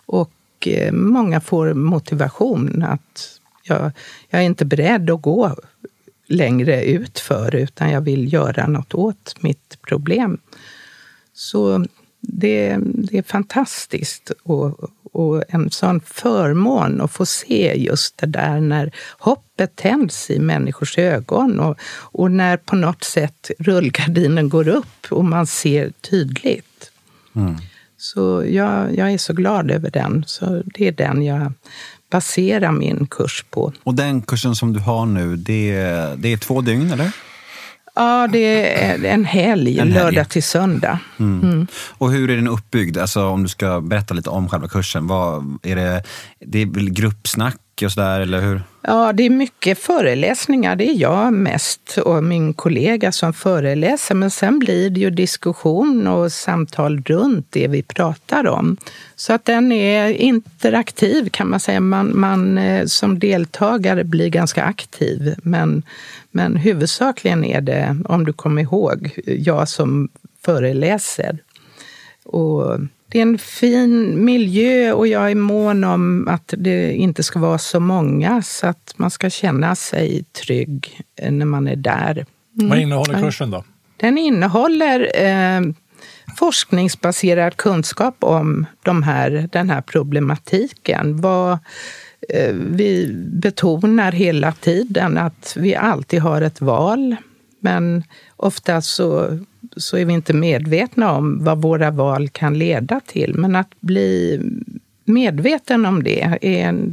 [0.07, 0.33] Och
[0.67, 3.93] eh, många får motivation att jag,
[4.31, 5.57] jag är inte beredd att gå
[6.27, 10.38] längre ut för utan jag vill göra något åt mitt problem.
[11.33, 11.85] Så
[12.28, 18.60] det, det är fantastiskt och, och, en sån förmån att få se just det där
[18.60, 25.06] när hoppet tänds i människors ögon och, och när på något sätt rullgardinen går upp
[25.10, 26.90] och man ser tydligt.
[27.37, 27.56] Mm.
[27.96, 30.24] Så jag, jag är så glad över den.
[30.26, 31.52] Så det är den jag
[32.10, 33.72] basera min kurs på.
[33.82, 35.72] Och den kursen som du har nu, det,
[36.16, 37.12] det är två dygn eller?
[37.94, 40.04] Ja, det är en helg, en helg.
[40.04, 40.98] lördag till söndag.
[41.18, 41.42] Mm.
[41.42, 41.66] Mm.
[41.98, 42.98] Och hur är den uppbyggd?
[42.98, 45.07] Alltså, om du ska berätta lite om själva kursen.
[45.07, 46.02] Vad, är det,
[46.40, 48.62] det är väl gruppsnack och sådär, eller hur?
[48.83, 50.76] Ja, det är mycket föreläsningar.
[50.76, 54.14] Det är jag mest och min kollega som föreläser.
[54.14, 58.76] Men sen blir det ju diskussion och samtal runt det vi pratar om.
[59.16, 61.80] Så att den är interaktiv kan man säga.
[61.80, 65.35] Man, man eh, som deltagare blir ganska aktiv.
[65.42, 65.83] Men,
[66.35, 70.09] men huvudsakligen är det, om du kommer ihåg, jag som
[70.44, 71.38] föreläser.
[72.25, 77.38] Och det är en fin miljö och jag är mån om att det inte ska
[77.38, 82.27] vara så många så att man ska känna sig trygg när man är där.
[82.57, 82.68] Mm.
[82.68, 83.64] Vad innehåller kursen då?
[83.97, 85.61] Den innehåller eh,
[86.37, 91.20] forskningsbaserad kunskap om de här, den här problematiken.
[91.20, 91.59] Vad, eh,
[92.28, 97.16] Eh, vi betonar hela tiden att vi alltid har ett val,
[97.60, 98.04] men
[98.37, 99.38] ofta så
[99.76, 103.34] så är vi inte medvetna om vad våra val kan leda till.
[103.34, 104.40] Men att bli
[105.04, 106.88] medveten om det är,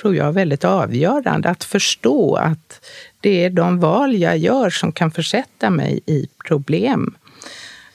[0.00, 1.48] tror jag, väldigt avgörande.
[1.48, 2.86] Att förstå att
[3.20, 7.14] det är de val jag gör som kan försätta mig i problem.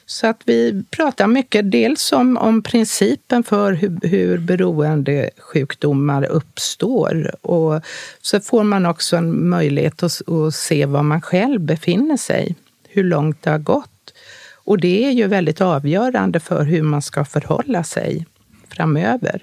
[0.06, 7.46] Så att vi pratar mycket dels om, om principen för hur, hur beroendesjukdomar uppstår.
[7.46, 7.82] Och
[8.22, 12.56] så får man också en möjlighet att, att se var man själv befinner sig,
[12.88, 13.88] hur långt det har gått
[14.64, 18.26] och det är ju väldigt avgörande för hur man ska förhålla sig
[18.68, 19.42] framöver.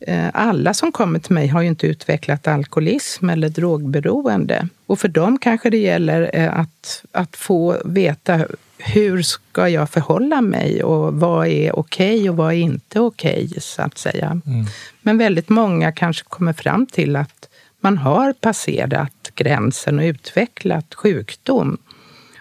[0.00, 4.68] Eh, alla som kommer till mig har ju inte utvecklat alkoholism eller drogberoende.
[4.86, 8.46] Och för dem kanske det gäller eh, att, att få veta
[8.84, 13.46] hur ska jag förhålla mig och vad är okej okay och vad är inte okej,
[13.46, 14.40] okay, så att säga.
[14.46, 14.66] Mm.
[15.02, 17.48] Men väldigt många kanske kommer fram till att
[17.80, 21.78] man har passerat gränsen och utvecklat sjukdom.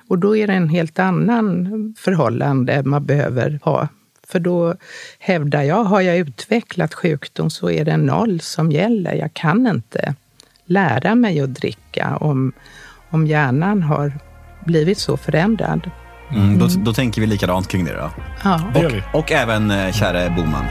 [0.07, 3.87] Och då är det en helt annan förhållande man behöver ha.
[4.27, 4.75] För då
[5.19, 9.13] hävdar jag, har jag utvecklat sjukdom så är det noll som gäller.
[9.13, 10.15] Jag kan inte
[10.65, 12.53] lära mig att dricka om,
[13.09, 14.13] om hjärnan har
[14.65, 15.89] blivit så förändrad.
[16.35, 18.11] Mm, då, då tänker vi likadant kring det då.
[18.43, 18.61] Ja.
[18.73, 19.03] Det gör vi.
[19.13, 20.65] Och, och även eh, käre Boman.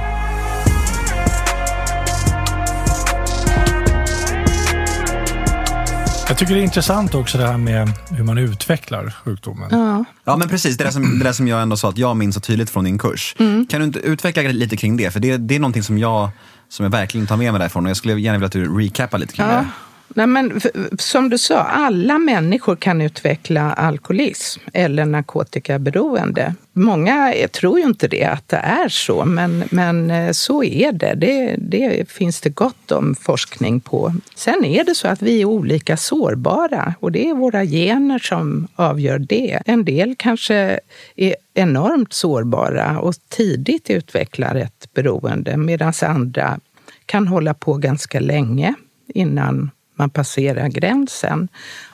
[6.29, 9.69] Jag tycker det är intressant också det här med hur man utvecklar sjukdomen.
[9.71, 10.77] Ja, ja men precis.
[10.77, 12.85] Det där, som, det där som jag ändå sa att jag minns så tydligt från
[12.85, 13.37] din kurs.
[13.39, 13.67] Mm.
[13.67, 15.11] Kan du inte utveckla lite kring det?
[15.11, 16.31] För det, det är någonting som jag,
[16.69, 19.19] som jag verkligen tar med mig därifrån och jag skulle gärna vilja att du recapar
[19.19, 19.53] lite kring ja.
[19.53, 19.67] det.
[20.15, 20.61] Nej, men,
[20.99, 26.55] som du sa, alla människor kan utveckla alkoholism eller narkotikaberoende.
[26.73, 31.15] Många tror ju inte det, att det är så, men, men eh, så är det.
[31.15, 31.57] det.
[31.59, 34.15] Det finns det gott om forskning på.
[34.35, 38.69] Sen är det så att vi är olika sårbara och det är våra gener som
[38.77, 39.63] avgör det.
[39.67, 40.81] En del kanske
[41.17, 46.61] är enormt sårbara och tidigt utvecklar ett beroende medan andra
[47.07, 48.75] kan hålla på ganska länge
[49.15, 49.71] innan
[50.01, 51.49] man passerar gränsen.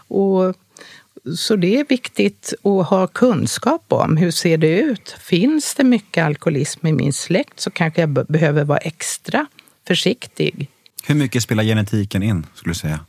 [0.08, 0.56] Och
[1.36, 5.16] så det är viktigt att ha kunskap om hur ser det ut.
[5.20, 9.46] Finns det mycket alkoholism i min släkt så kanske jag behöver vara extra
[9.86, 10.70] försiktig.
[11.06, 13.00] Hur mycket spelar genetiken in, skulle du säga?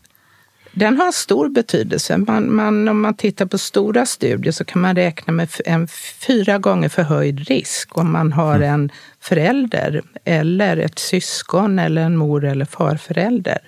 [0.71, 2.17] Den har stor betydelse.
[2.17, 5.87] Man, man, om man tittar på stora studier så kan man räkna med en
[6.27, 8.73] fyra gånger förhöjd risk om man har mm.
[8.73, 13.59] en förälder eller ett syskon eller en mor eller farförälder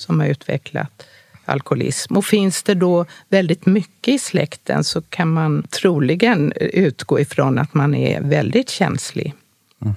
[0.00, 1.06] som har utvecklat
[1.44, 2.16] alkoholism.
[2.16, 7.74] Och finns det då väldigt mycket i släkten så kan man troligen utgå ifrån att
[7.74, 9.34] man är väldigt känslig.
[9.82, 9.94] Mm.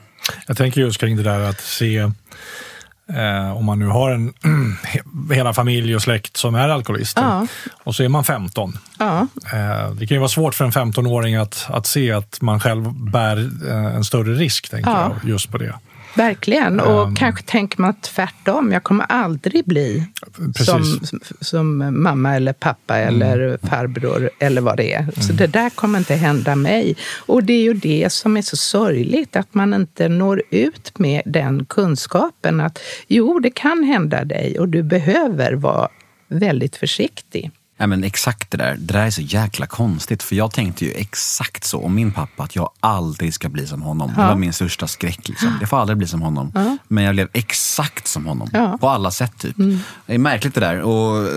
[0.47, 1.97] Jag tänker just kring det där att se
[3.07, 4.33] eh, om man nu har en
[5.31, 7.47] hela familj och släkt som är alkoholister ja.
[7.83, 8.77] och så är man 15.
[8.99, 9.27] Ja.
[9.53, 12.93] Eh, det kan ju vara svårt för en 15-åring att, att se att man själv
[12.93, 15.11] bär eh, en större risk, tänker ja.
[15.21, 15.73] jag, just på det.
[16.15, 16.79] Verkligen.
[16.79, 18.71] Och um, kanske tänker man tvärtom.
[18.71, 20.03] Jag kommer aldrig bli
[20.55, 20.99] som,
[21.41, 23.21] som mamma eller pappa mm.
[23.21, 24.99] eller farbror eller vad det är.
[24.99, 25.11] Mm.
[25.11, 26.95] Så det där kommer inte hända mig.
[27.25, 31.21] Och det är ju det som är så sorgligt, att man inte når ut med
[31.25, 35.89] den kunskapen att jo, det kan hända dig och du behöver vara
[36.27, 37.51] väldigt försiktig.
[37.77, 38.75] Ja, men exakt det där.
[38.79, 40.23] Det där är så jäkla konstigt.
[40.23, 43.81] För jag tänkte ju exakt så om min pappa, att jag aldrig ska bli som
[43.81, 44.11] honom.
[44.15, 44.21] Ja.
[44.21, 45.29] Det var min största skräck.
[45.29, 45.57] Liksom.
[45.59, 46.51] Jag får aldrig bli som honom.
[46.55, 46.77] Ja.
[46.87, 48.49] Men jag blev exakt som honom.
[48.53, 48.77] Ja.
[48.81, 49.59] På alla sätt typ.
[49.59, 49.79] Mm.
[50.05, 50.81] Det är märkligt det där.
[50.81, 51.27] Och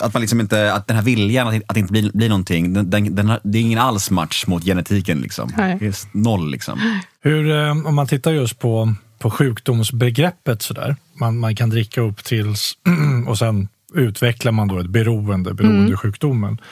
[0.00, 2.90] att, man liksom inte, att den här viljan att, att inte bli, bli någonting, den,
[2.90, 5.20] den, den har, det är ingen alls match mot genetiken.
[5.20, 5.52] Liksom.
[5.56, 7.00] Det är noll liksom.
[7.20, 10.96] Hur, eh, om man tittar just på på sjukdomsbegreppet sådär.
[11.20, 12.78] Man, man kan dricka upp tills
[13.26, 16.50] och sen utvecklar man då ett beroende, beroendesjukdomen.
[16.50, 16.62] Mm.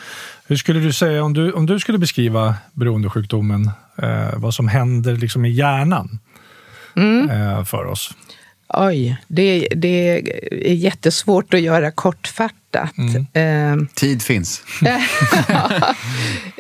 [0.47, 3.71] Hur skulle du säga, om du, om du skulle beskriva beroendesjukdomen,
[4.03, 6.19] eh, vad som händer liksom i hjärnan
[6.97, 7.31] mm.
[7.31, 8.15] eh, för oss?
[8.69, 12.93] Oj, det, det är jättesvårt att göra kortfattat.
[13.33, 13.81] Mm.
[13.81, 14.63] Eh, Tid finns.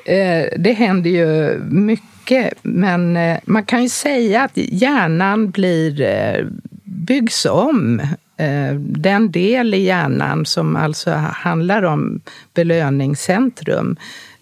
[0.07, 6.46] Eh, det händer ju mycket, men eh, man kan ju säga att hjärnan blir, eh,
[6.85, 8.03] byggs om.
[8.37, 12.20] Eh, den del i hjärnan som alltså handlar om
[12.55, 13.97] belöningscentrum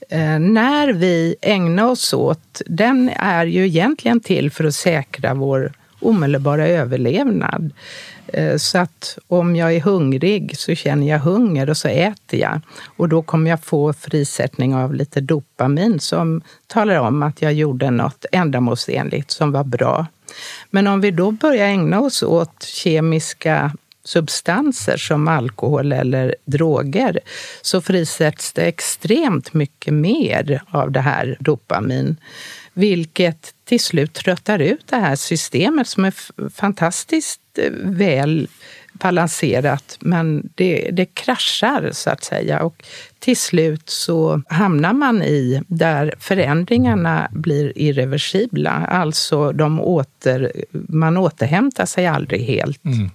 [0.09, 5.73] eh, när vi ägnar oss åt, den är ju egentligen till för att säkra vår
[6.01, 7.71] omedelbara överlevnad.
[8.27, 12.61] Eh, så att om jag är hungrig så känner jag hunger och så äter jag.
[12.97, 17.91] Och då kommer jag få frisättning av lite dopamin som talar om att jag gjorde
[17.91, 20.07] något ändamålsenligt som var bra.
[20.71, 23.73] Men om vi då börjar ägna oss åt kemiska
[24.05, 27.19] substanser som alkohol eller droger
[27.63, 32.17] så frisätts det extremt mycket mer av det här dopamin
[32.73, 36.15] vilket till slut tröttar ut det här systemet som är
[36.51, 38.49] fantastiskt eh, väl
[38.93, 42.63] balanserat, men det, det kraschar så att säga.
[42.63, 42.85] Och
[43.19, 48.71] till slut så hamnar man i där förändringarna blir irreversibla.
[48.71, 52.85] Alltså de åter, man återhämtar sig aldrig helt.
[52.85, 53.11] Mm.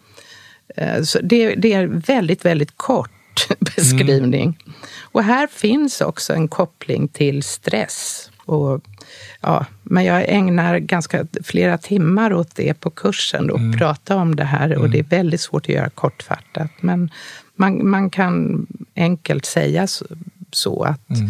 [0.76, 4.60] Eh, så det, det, är väldigt, väldigt kort beskrivning.
[4.66, 4.78] Mm.
[5.02, 8.32] Och här finns också en koppling till stress.
[8.46, 8.82] Och
[9.42, 13.78] ja, men jag ägnar ganska flera timmar åt det på kursen och mm.
[13.78, 14.72] prata om det här.
[14.72, 14.92] Och mm.
[14.92, 16.72] det är väldigt svårt att göra kortfattat.
[16.80, 17.12] Men
[17.56, 20.06] man, man kan enkelt säga så,
[20.52, 21.30] så att mm.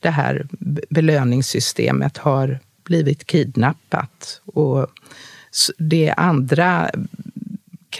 [0.00, 0.46] det här
[0.90, 4.40] belöningssystemet har blivit kidnappat.
[4.44, 4.86] Och
[5.78, 6.90] det är andra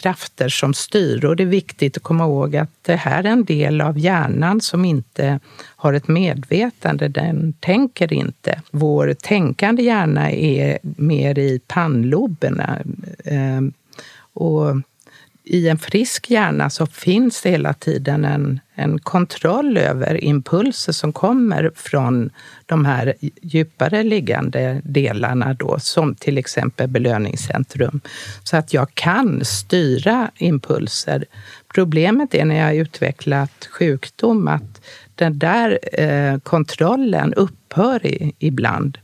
[0.00, 1.24] krafter som styr.
[1.24, 4.61] Och det är viktigt att komma ihåg att det här är en del av hjärnan
[4.61, 7.09] som inte har ett medvetande.
[7.09, 8.61] Den tänker inte.
[8.70, 12.78] Vår tänkande hjärna är mer i pannloberna.
[13.24, 13.72] Ehm,
[14.32, 14.76] och
[15.48, 21.12] i en frisk hjärna så finns det hela tiden en, en kontroll över impulser som
[21.12, 22.30] kommer från
[22.66, 28.00] de här djupare liggande delarna då, som till exempel belöningscentrum.
[28.44, 31.24] Så att jag kan styra impulser.
[31.74, 34.82] Problemet är när jag har utvecklat sjukdom att
[35.14, 38.98] den där eh, kontrollen upphör i, ibland.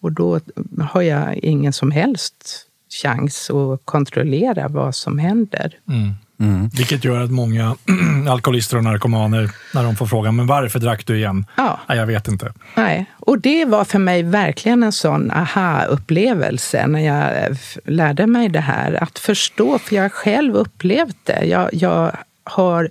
[0.00, 0.40] Och då
[0.80, 5.74] har jag ingen som helst chans att kontrollera vad som händer.
[5.88, 6.14] Mm.
[6.40, 6.68] Mm.
[6.68, 7.76] Vilket gör att många
[8.28, 11.46] alkoholister och narkomaner, när de får frågan men varför drack du igen?
[11.56, 11.80] Ja.
[11.88, 12.52] Nej, jag vet inte.
[12.76, 13.06] Nej.
[13.18, 19.02] Och det var för mig verkligen en sån aha-upplevelse när jag lärde mig det här.
[19.02, 21.44] Att förstå, för jag har själv upplevt det.
[21.44, 22.90] Jag, jag har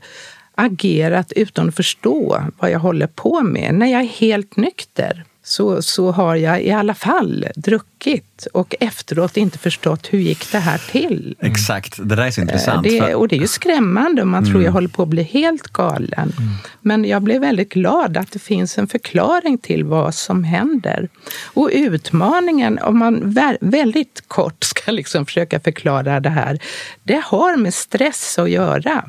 [0.55, 5.81] agerat utan att förstå vad jag håller på med när jag är helt nykter så,
[5.81, 10.81] så har jag i alla fall druckit och efteråt inte förstått hur gick det här
[10.91, 11.35] till.
[11.39, 11.51] Mm.
[11.51, 12.83] Exakt, det där är så intressant.
[12.83, 14.51] Det, och det är ju skrämmande, man mm.
[14.51, 16.33] tror jag håller på att bli helt galen.
[16.37, 16.49] Mm.
[16.81, 21.09] Men jag blev väldigt glad att det finns en förklaring till vad som händer.
[21.43, 26.59] Och utmaningen, om man väldigt kort ska liksom försöka förklara det här,
[27.03, 29.05] det har med stress att göra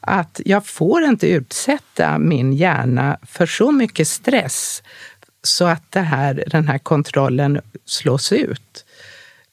[0.00, 4.82] att jag får inte utsätta min hjärna för så mycket stress
[5.42, 8.84] så att det här, den här kontrollen slås ut.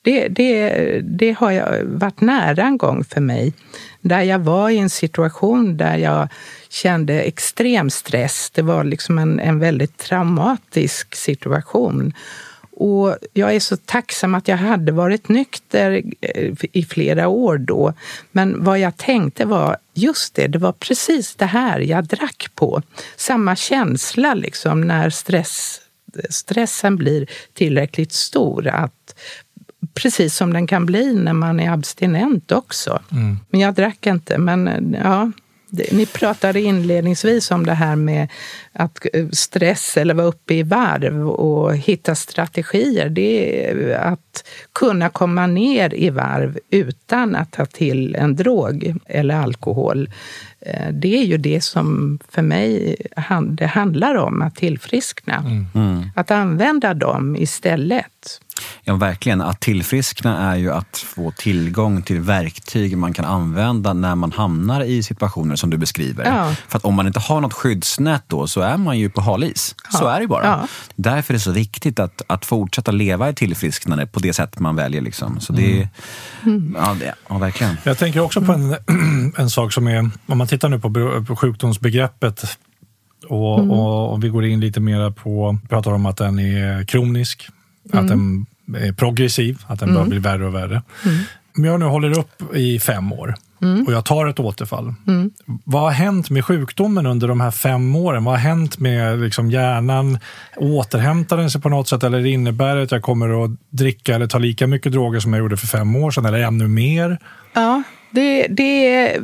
[0.01, 3.53] Det, det, det har jag varit nära en gång för mig,
[4.01, 6.27] där jag var i en situation där jag
[6.69, 8.51] kände extrem stress.
[8.55, 12.13] Det var liksom en, en väldigt traumatisk situation.
[12.77, 17.93] Och jag är så tacksam att jag hade varit nykter eh, i flera år då.
[18.31, 22.81] Men vad jag tänkte var, just det, det var precis det här jag drack på.
[23.15, 25.81] Samma känsla liksom när stress,
[26.29, 28.67] stressen blir tillräckligt stor.
[28.67, 29.15] Att,
[29.93, 33.01] precis som den kan bli när man är abstinent också.
[33.11, 33.39] Mm.
[33.49, 34.37] Men jag drack inte.
[34.37, 35.31] Men ja,
[35.91, 38.27] ni pratade inledningsvis om det här med
[38.73, 43.09] att eh, stress eller vara uppe i varv och hitta strategier.
[43.09, 49.35] Det är att kunna komma ner i varv utan att ta till en drog eller
[49.35, 50.09] alkohol.
[50.59, 52.95] Eh, det är ju det som för mig
[53.47, 55.35] det handlar om, att tillfriskna.
[55.35, 55.65] Mm.
[55.75, 56.09] mm.
[56.15, 58.41] Att använda dem istället.
[58.83, 59.41] Ja, verkligen.
[59.41, 64.81] Att tillfriskna är ju att få tillgång till verktyg man kan använda när man hamnar
[64.81, 66.25] i situationer som du beskriver.
[66.25, 66.55] Ja.
[66.67, 69.75] För att om man inte har något skyddsnät då så är man ju på halis.
[69.91, 70.45] Så är det bara.
[70.45, 70.67] Ja.
[70.95, 74.75] Därför är det så viktigt att, att fortsätta leva i tillfrisknande på det sätt man
[74.75, 75.01] väljer.
[75.01, 75.39] Liksom.
[75.39, 75.89] Så det,
[76.43, 76.75] Mm.
[76.79, 77.77] ja, det, ja, verkligen.
[77.83, 78.75] Jag tänker också på en,
[79.37, 82.57] en sak som är, om man tittar nu på, på sjukdomsbegreppet
[83.29, 87.47] och, och, och vi går in lite mer på, pratar om att den är kronisk,
[87.93, 88.45] att den
[88.77, 90.81] är progressiv, att den bara blir värre och värre.
[91.57, 93.35] Om jag nu håller upp i fem år
[93.87, 94.93] och jag tar ett återfall.
[95.63, 98.23] Vad har hänt med sjukdomen under de här fem åren?
[98.23, 100.19] Vad har hänt med liksom hjärnan?
[100.57, 104.27] Återhämtar den sig på något sätt eller innebär det att jag kommer att dricka eller
[104.27, 107.17] ta lika mycket droger som jag gjorde för fem år sedan eller ännu mer?
[107.53, 109.19] Ja, det, det,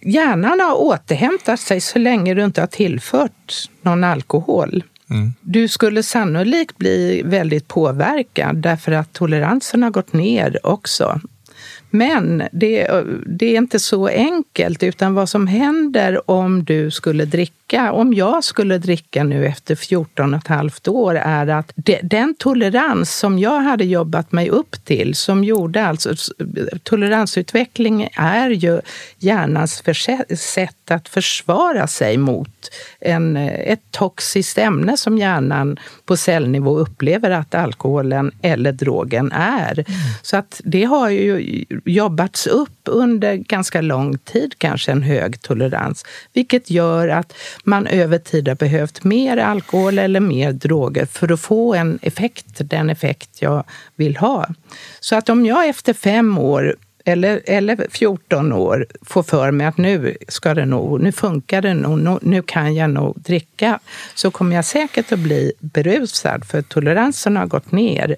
[0.00, 4.82] hjärnan har återhämtat sig så länge du inte har tillfört någon alkohol.
[5.10, 5.32] Mm.
[5.40, 11.20] Du skulle sannolikt bli väldigt påverkad därför att toleransen har gått ner också.
[11.96, 12.88] Men det,
[13.26, 18.44] det är inte så enkelt, utan vad som händer om du skulle dricka, om jag
[18.44, 23.38] skulle dricka nu efter 14 och ett halvt år, är att det, den tolerans som
[23.38, 26.14] jag hade jobbat mig upp till, som gjorde alltså,
[26.82, 28.80] toleransutveckling är ju
[29.18, 29.82] hjärnans
[30.36, 32.70] sätt att försvara sig mot
[33.00, 39.84] en, ett toxiskt ämne som hjärnan på cellnivå upplever att alkoholen eller drogen är.
[40.22, 46.04] Så att det har ju jobbats upp under ganska lång tid, kanske en hög tolerans,
[46.32, 47.32] vilket gör att
[47.64, 52.46] man över tid har behövt mer alkohol eller mer droger för att få en effekt,
[52.58, 53.64] den effekt jag
[53.96, 54.46] vill ha.
[55.00, 56.76] Så att om jag efter fem år
[57.08, 61.74] eller, eller 14 år får för mig att nu ska det nog, nu funkar det
[61.74, 63.78] nog, nu- nu kan jag nog dricka,
[64.14, 68.16] så kommer jag säkert att bli berusad för toleransen har gått ner.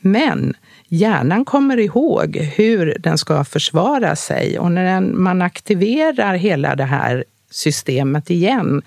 [0.00, 0.54] Men
[0.90, 4.58] hjärnan kommer ihåg hur den ska försvara sig.
[4.58, 8.82] Och när den, man aktiverar hela det här systemet igen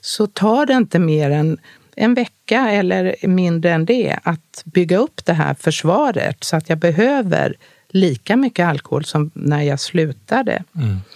[0.00, 1.58] så tar det inte mer än
[1.96, 6.44] en vecka eller mindre än det att bygga upp det här försvaret.
[6.44, 7.54] Så att jag behöver
[7.88, 10.64] lika mycket alkohol som när jag slutade.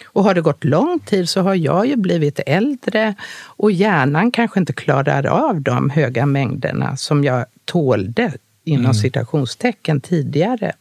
[0.04, 3.14] Och har det gått lång tid så har jag ju blivit äldre
[3.44, 8.32] och hjärnan kanske inte klarar av de höga mängderna som jag tålde
[8.64, 10.72] inom citationstecken tidigare.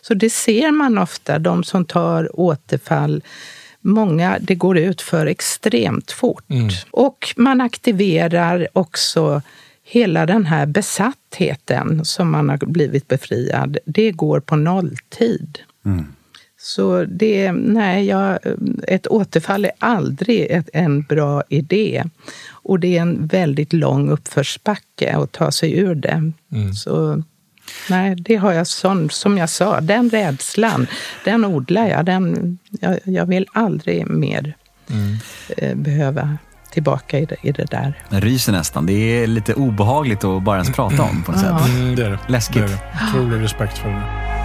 [0.00, 3.22] Så det ser man ofta, de som tar återfall
[3.84, 6.44] Många, det går ut för extremt fort.
[6.90, 9.42] Och man aktiverar också
[9.84, 13.78] hela den här besattheten som man har blivit befriad.
[13.84, 15.58] Det går på nolltid.
[16.58, 18.38] Så det, nej, jag,
[18.88, 22.04] ett återfall är aldrig ett, en bra idé.
[22.64, 26.32] Och det är en väldigt lång uppförsbacke att ta sig ur det.
[26.74, 27.22] Så
[27.90, 30.86] nej, det har jag sån, som jag sa, den rädslan,
[31.24, 32.04] den odlar jag.
[32.04, 34.56] Den, jag, jag vill aldrig mer
[35.56, 36.38] eh, behöva
[36.72, 38.02] tillbaka i det, i det där.
[38.08, 38.86] Jag ryser nästan.
[38.86, 41.50] Det är lite obehagligt att bara ens prata om på något sätt.
[41.66, 42.18] Mm, det är det.
[42.28, 42.56] Läskigt.
[42.56, 43.18] Det är det.
[43.18, 44.41] Otrolig respekt för det.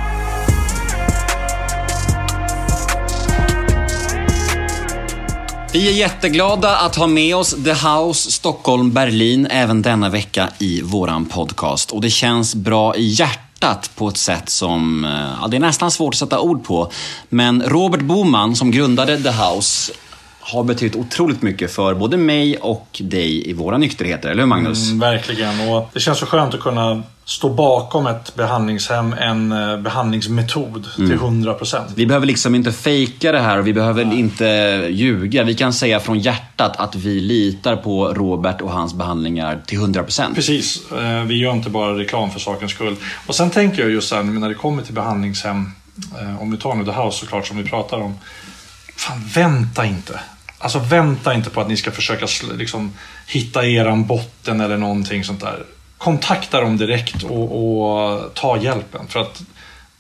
[5.74, 10.82] Vi är jätteglada att ha med oss The House Stockholm Berlin även denna vecka i
[10.82, 11.92] våran podcast.
[11.92, 15.12] Och det känns bra i hjärtat på ett sätt som, eh,
[15.42, 16.92] ja, det är nästan svårt att sätta ord på.
[17.30, 19.94] Men Robert Boman som grundade The House
[20.40, 24.88] har betytt otroligt mycket för både mig och dig i våra nykterheter, eller hur Magnus?
[24.88, 25.70] Mm, verkligen.
[25.70, 31.12] Och det känns så skönt att kunna stå bakom ett behandlingshem, en eh, behandlingsmetod till
[31.14, 31.92] 100 procent.
[31.96, 34.46] Vi behöver liksom inte fejka det här och vi behöver inte
[34.90, 35.44] ljuga.
[35.44, 40.36] Vi kan säga från hjärtat att vi litar på Robert och hans behandlingar till 100%.
[40.36, 40.92] Precis.
[40.92, 42.96] Eh, Vi gör inte bara reklam för sakens skull.
[43.28, 45.72] Och sen tänker jag just här, när det kommer till behandlingshem,
[46.22, 48.16] eh, om vi tar nu The House såklart som vi pratar om.
[48.96, 50.20] Fan, vänta inte.
[50.60, 52.26] Alltså vänta inte på att ni ska försöka
[52.58, 52.94] liksom,
[53.28, 55.64] hitta eran botten eller någonting sånt där.
[55.98, 59.08] Kontakta dem direkt och, och ta hjälpen.
[59.08, 59.42] För att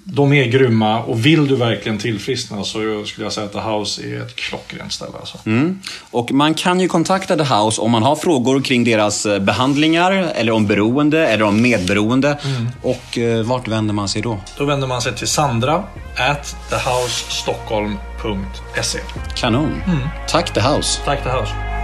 [0.09, 4.01] de är grymma och vill du verkligen tillfriskna så skulle jag säga att The House
[4.01, 5.11] är ett klockrent ställe.
[5.19, 5.37] Alltså.
[5.45, 5.79] Mm.
[6.11, 10.11] Och man kan ju kontakta The House om man har frågor kring deras eh, behandlingar,
[10.11, 12.37] eller om beroende, eller om medberoende.
[12.81, 14.39] Och eh, vart vänder man sig då?
[14.57, 15.83] Då vänder man sig till Sandra
[16.17, 18.99] at thehousestockholm.se.
[19.35, 19.81] Kanon.
[20.27, 21.01] Tack The House.
[21.05, 21.76] Tack The House.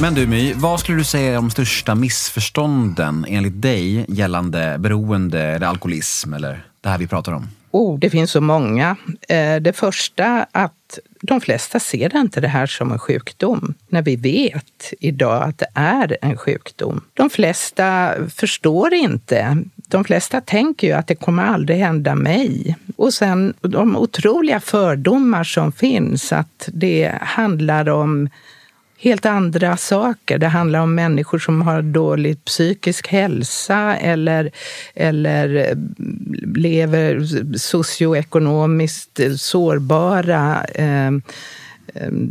[0.00, 5.42] Men du My, vad skulle du säga är de största missförstånden enligt dig gällande beroende
[5.42, 7.48] eller alkoholism eller det här vi pratar om?
[7.70, 8.96] Oh, det finns så många.
[9.28, 14.16] Eh, det första att de flesta ser inte det här som en sjukdom, när vi
[14.16, 17.00] vet idag att det är en sjukdom.
[17.14, 19.64] De flesta förstår inte.
[19.76, 22.76] De flesta tänker ju att det kommer aldrig hända mig.
[22.96, 28.28] Och sen de otroliga fördomar som finns, att det handlar om
[29.00, 30.38] helt andra saker.
[30.38, 34.50] Det handlar om människor som har dålig psykisk hälsa eller,
[34.94, 35.74] eller
[36.56, 37.24] lever
[37.56, 41.10] socioekonomiskt sårbara, eh,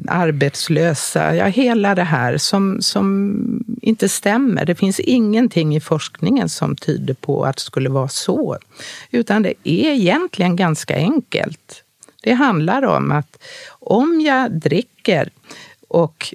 [0.07, 1.35] arbetslösa.
[1.35, 3.35] Ja, hela det här som, som
[3.81, 4.65] inte stämmer.
[4.65, 8.57] Det finns ingenting i forskningen som tyder på att det skulle vara så.
[9.11, 11.83] Utan det är egentligen ganska enkelt.
[12.23, 13.43] Det handlar om att
[13.79, 15.29] om jag dricker
[15.87, 16.33] och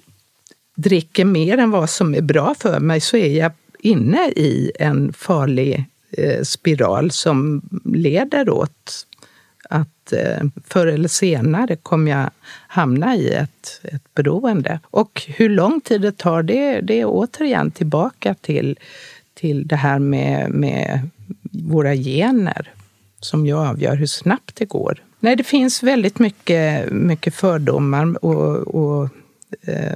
[0.75, 5.13] dricker mer än vad som är bra för mig så är jag inne i en
[5.13, 9.07] farlig eh, spiral som leder åt
[9.71, 12.31] att eh, förr eller senare kommer jag
[12.69, 14.81] hamna i ett, ett beroende.
[14.85, 18.79] Och hur lång tid det tar, det, det är återigen tillbaka till,
[19.35, 21.11] till det här med, med
[21.51, 22.73] våra gener
[23.21, 25.03] som ju avgör hur snabbt det går.
[25.21, 29.09] Nej, det finns väldigt mycket, mycket fördomar och, och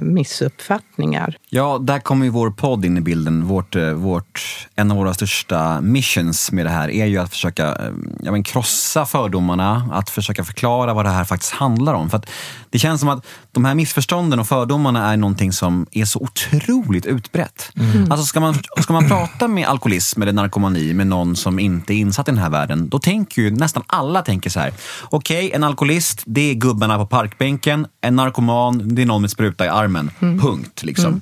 [0.01, 1.37] missuppfattningar.
[1.49, 3.45] Ja, där kommer ju vår podd in i bilden.
[3.45, 7.67] Vårt, eh, vårt, en av våra största missions med det här är ju att försöka
[7.67, 7.91] eh,
[8.23, 12.09] ja, men krossa fördomarna, att försöka förklara vad det här faktiskt handlar om.
[12.09, 12.29] För att
[12.69, 17.05] det känns som att de här missförstånden och fördomarna är någonting som är så otroligt
[17.05, 17.71] utbrett.
[17.75, 18.11] Mm.
[18.11, 21.95] Alltså ska man, ska man prata med alkoholism eller narkomani med någon som inte är
[21.95, 24.73] insatt i den här världen, då tänker ju nästan alla tänker så här.
[25.03, 27.87] Okej, okay, en alkoholist, det är gubbarna på parkbänken.
[28.01, 30.11] En narkoman, det är någon med spruta i armen.
[30.19, 30.39] Mm.
[30.39, 30.83] Punkt.
[30.83, 31.05] Liksom.
[31.05, 31.21] Mm.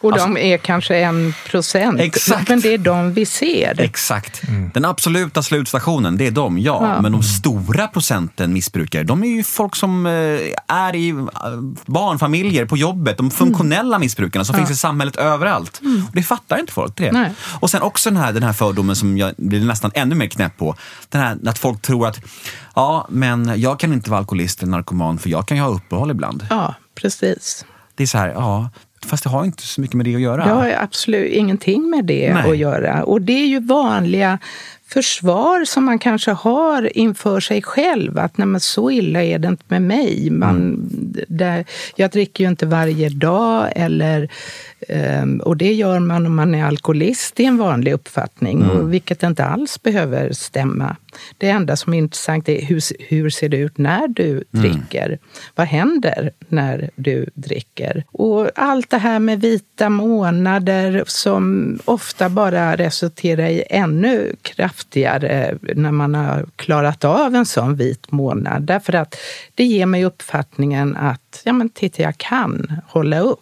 [0.00, 2.48] Och alltså, de är kanske en procent, exakt.
[2.48, 3.80] men det är de vi ser.
[3.80, 4.48] Exakt.
[4.48, 4.70] Mm.
[4.74, 6.78] Den absoluta slutstationen, det är de, ja.
[6.82, 7.02] ja.
[7.02, 10.12] Men de stora procenten missbrukare, de är ju folk som eh,
[10.66, 11.24] är i eh,
[11.86, 13.16] barnfamiljer, på jobbet.
[13.16, 14.00] De funktionella mm.
[14.00, 14.58] missbrukarna som ja.
[14.58, 15.80] finns i samhället överallt.
[15.80, 16.04] Mm.
[16.08, 16.96] Och det fattar inte folk.
[16.96, 17.12] Det.
[17.12, 17.30] Nej.
[17.60, 20.56] Och sen också den här, den här fördomen som jag blir nästan ännu mer knäpp
[20.58, 20.76] på.
[21.08, 22.20] Den här att folk tror att,
[22.74, 26.10] ja, men jag kan inte vara alkoholist eller narkoman för jag kan ju ha uppehåll
[26.10, 26.46] ibland.
[26.50, 27.64] Ja, precis.
[27.94, 28.70] Det är så här, ja,
[29.06, 30.44] Fast det har inte så mycket med det att göra.
[30.44, 32.50] Det har absolut ingenting med det Nej.
[32.50, 33.04] att göra.
[33.04, 34.38] Och det är ju vanliga
[34.88, 38.18] försvar som man kanske har inför sig själv.
[38.18, 40.30] Att nej, men så illa är det inte med mig.
[40.30, 41.14] Man, mm.
[41.28, 41.64] det,
[41.96, 43.72] jag dricker ju inte varje dag.
[43.76, 44.28] Eller,
[45.42, 47.40] och det gör man om man är alkoholist.
[47.40, 48.90] Är en vanlig uppfattning, mm.
[48.90, 50.96] vilket inte alls behöver stämma.
[51.38, 54.44] Det enda som är intressant är hur, hur ser det ut när du mm.
[54.50, 55.18] dricker?
[55.54, 58.04] Vad händer när du dricker?
[58.12, 65.92] Och allt det här med vita månader som ofta bara resulterar i ännu kraftigare när
[65.92, 68.62] man har klarat av en sån vit månad.
[68.62, 69.16] Därför att
[69.54, 73.40] det ger mig uppfattningen att, ja men titta jag kan hålla upp.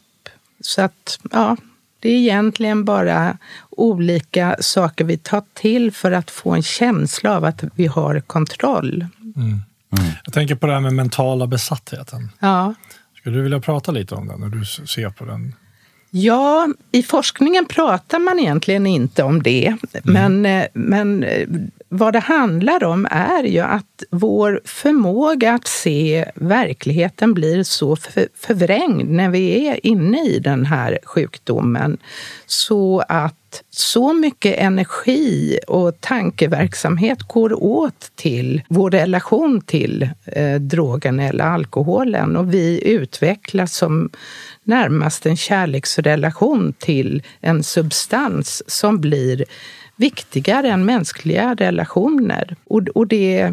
[0.66, 1.56] Så att, ja,
[2.00, 3.38] det är egentligen bara
[3.70, 9.06] olika saker vi tar till för att få en känsla av att vi har kontroll.
[9.36, 9.46] Mm.
[9.46, 10.12] Mm.
[10.24, 12.30] Jag tänker på det här med mentala besattheten.
[12.38, 12.74] Ja.
[13.16, 15.54] Skulle du vilja prata lite om den när du ser på den?
[16.10, 19.66] Ja, i forskningen pratar man egentligen inte om det.
[19.66, 19.82] Mm.
[20.02, 21.48] Men, eh, men eh,
[21.88, 27.96] vad det handlar om är ju att vår förmåga att se verkligheten blir så
[28.36, 31.98] förvrängd när vi är inne i den här sjukdomen.
[32.46, 41.20] Så att så mycket energi och tankeverksamhet går åt till vår relation till eh, drogen
[41.20, 44.10] eller alkoholen och vi utvecklas som
[44.62, 49.44] närmast en kärleksrelation till en substans som blir
[49.96, 52.56] viktigare än mänskliga relationer.
[52.64, 53.52] Och, och det,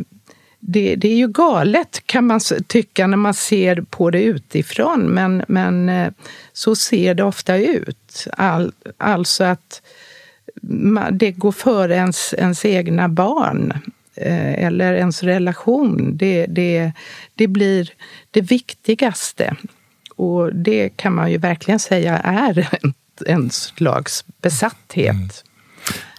[0.60, 5.44] det, det, är ju galet kan man tycka när man ser på det utifrån, men,
[5.48, 6.12] men eh,
[6.54, 8.28] så ser det ofta ut.
[8.38, 9.82] All, alltså att
[11.12, 13.74] det går före ens, ens egna barn
[14.16, 16.18] eh, eller ens relation.
[16.18, 16.92] Det, det,
[17.36, 17.90] det blir
[18.32, 19.56] det viktigaste.
[20.16, 22.94] Och det kan man ju verkligen säga är en,
[23.26, 25.16] en slags besatthet.
[25.16, 25.30] Mm.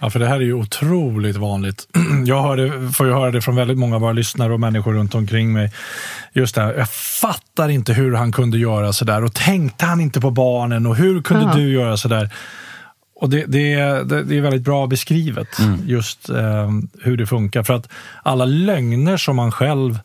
[0.00, 1.88] Ja, för det här är ju otroligt vanligt.
[2.26, 5.14] Jag hörde, får ju höra det från väldigt många av våra lyssnare och människor runt
[5.14, 5.72] omkring mig.
[6.32, 10.00] Just det här, jag fattar inte hur han kunde göra så där och tänkte han
[10.00, 11.54] inte på barnen och hur kunde ja.
[11.54, 12.30] du göra så där?
[13.14, 15.80] Och det, det, det, det, är väldigt bra beskrivet, mm.
[15.86, 16.70] just eh,
[17.02, 17.62] hur det funkar.
[17.62, 17.88] För att
[18.22, 19.98] alla lögner som man själv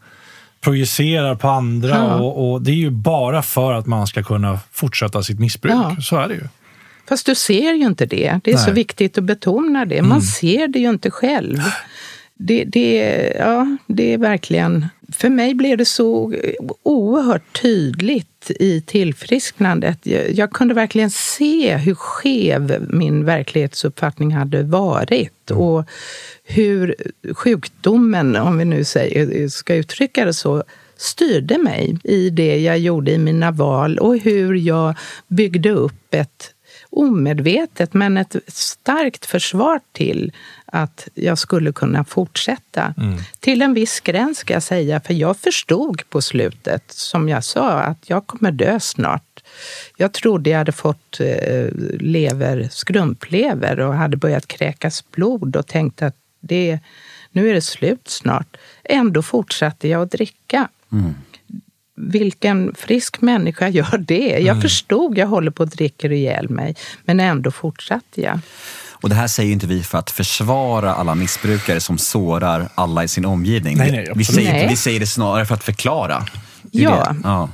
[0.61, 2.15] projicerar på andra Ja.
[2.15, 5.73] och, och det är ju bara för att man ska kunna fortsätta sitt missbruk.
[5.73, 5.95] Ja.
[6.01, 6.47] Så är det ju.
[7.07, 8.39] Fast du ser ju inte det.
[8.43, 8.73] Det är så Nej.
[8.73, 10.01] viktigt att betona det.
[10.01, 11.57] Man ser det ju inte själv.
[12.33, 14.85] Det, det, ja, det är verkligen...
[15.11, 16.33] För mig blev det så
[16.83, 19.99] oerhört tydligt i tillfrisknandet.
[20.03, 25.85] Jag, jag kunde verkligen se hur skev min verklighetsuppfattning hade varit och
[26.43, 26.95] hur
[27.33, 30.63] sjukdomen, om vi nu säger, ska uttrycka det så,
[30.97, 34.95] styrde mig i det jag gjorde i mina val och hur jag
[35.27, 36.53] byggde upp ett
[36.97, 40.31] omedvetet men ett starkt försvar till
[40.65, 42.93] att jag skulle kunna fortsätta.
[43.39, 47.69] Till en viss gräns ska jag säga, för jag förstod på slutet, som jag sa,
[47.69, 49.43] att jag kommer dö snart.
[49.97, 51.67] Jag trodde jag hade fått eh,
[51.99, 56.79] lever, skrumplever och hade börjat kräkas blod och tänkte att det,
[57.31, 58.57] nu är det slut snart.
[58.83, 60.69] Ändå fortsatte jag att dricka.
[61.97, 64.39] Vilken frisk människa gör det?
[64.39, 66.75] Jag förstod, jag håller på att dricka ihjäl mig,
[67.05, 68.39] men ändå fortsatte jag.
[69.01, 73.07] Och det här säger inte vi för att försvara alla missbrukare som sårar alla i
[73.07, 73.77] sin omgivning.
[73.77, 74.27] Nej, nej, vi, absolut.
[74.27, 74.67] säger, Nej.
[74.69, 76.25] vi säger det snarare för att förklara.
[76.71, 77.15] Ja.
[77.23, 77.49] Ja.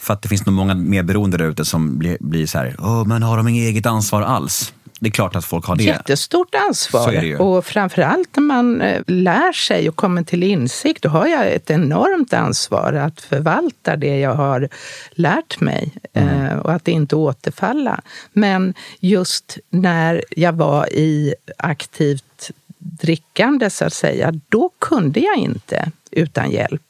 [0.00, 3.06] För att det finns nog många medberoende där ute som blir, blir så här, Åh,
[3.06, 4.72] men har de inget eget ansvar alls?
[5.02, 5.82] Det är klart att folk har det.
[5.84, 7.12] Jättestort Så är det ansvar.
[7.22, 7.38] ju.
[7.38, 11.70] Och framförallt när man eh, lär sig och kommer till insikt, då har jag ett
[11.70, 14.68] enormt ansvar att förvalta det jag har
[15.10, 16.46] lärt mig Mm.
[16.46, 18.00] eh, och att inte återfalla.
[18.32, 25.90] Men just när jag var i aktivt drickande, så att säga, då kunde jag inte
[26.10, 26.82] utan hjälp.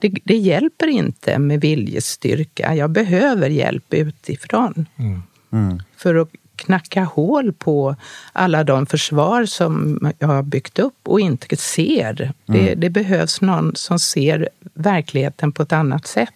[0.00, 2.74] Det, det hjälper inte med viljestyrka.
[2.74, 4.86] Jag behöver hjälp utifrån
[5.96, 6.28] för att
[6.58, 7.96] knacka hål på
[8.32, 12.32] alla de försvar som jag har byggt upp och inte ser.
[12.46, 16.28] Det, det behövs någon som ser verkligheten på ett annat sätt,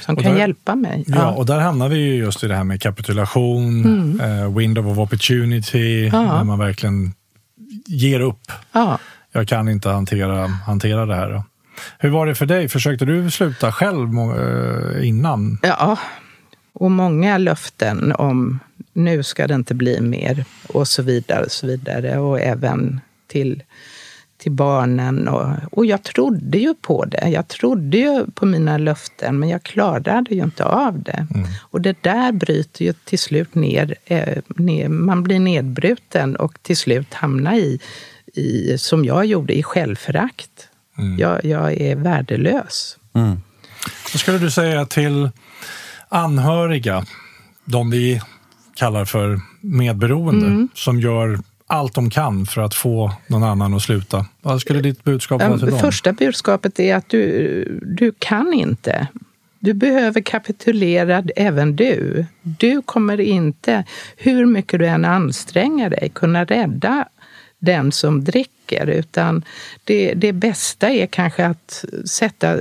[0.00, 1.04] som Och kan där- hjälpa mig.
[1.06, 4.98] Ja, och där hamnar vi ju just i det här med kapitulation, eh, window of
[4.98, 6.24] opportunity, Mm.
[6.26, 6.36] Ja.
[6.36, 7.12] när man verkligen
[7.86, 8.52] ger upp.
[8.72, 8.98] ja.
[9.32, 11.42] Jag kan inte hantera, hantera det här.
[11.98, 12.68] Hur var det för dig?
[12.68, 15.58] Försökte du sluta själv eh, innan?
[15.62, 15.98] Ja,
[16.78, 18.58] och många löften om
[18.92, 21.44] nu ska det inte bli mer och så vidare.
[21.44, 22.18] Och så vidare.
[22.18, 23.62] Och även till,
[24.38, 25.28] till barnen.
[25.28, 27.28] Och, och jag trodde ju på det.
[27.28, 31.26] Jag trodde ju på mina löften, men jag klarade ju inte av det.
[31.58, 34.88] Och det där bryter ju till slut ner, eh, ner.
[34.88, 37.80] Man blir nedbruten och till slut hamnar i,
[38.34, 40.68] i som jag gjorde, i självförakt.
[41.18, 42.98] Jag, jag är värdelös.
[43.14, 43.40] Mm.
[44.12, 45.30] Vad skulle du säga till
[46.08, 47.04] anhöriga,
[47.64, 48.20] de vi
[48.74, 50.68] kallar för medberoende, Mm.
[50.74, 54.26] som gör allt de kan för att få någon annan att sluta?
[54.42, 55.80] Vad skulle ditt budskap vara till Det dem?
[55.80, 59.06] första budskapet är att du, du kan inte.
[59.58, 62.26] Du behöver kapitulera, även du.
[62.42, 63.84] Du kommer inte,
[64.16, 67.08] hur mycket du än anstränger dig, kunna rädda
[67.58, 68.86] den som dricker.
[68.86, 69.44] Utan
[69.84, 72.56] det, det bästa är kanske att sätta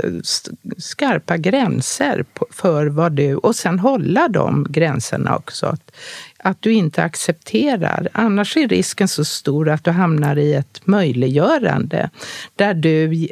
[0.77, 3.35] skarpa gränser för vad du...
[3.35, 5.65] Och sen hålla de gränserna också.
[5.65, 5.91] Att,
[6.37, 8.09] att du inte accepterar.
[8.11, 12.09] Annars är risken så stor att du hamnar i ett möjliggörande
[12.55, 13.27] där du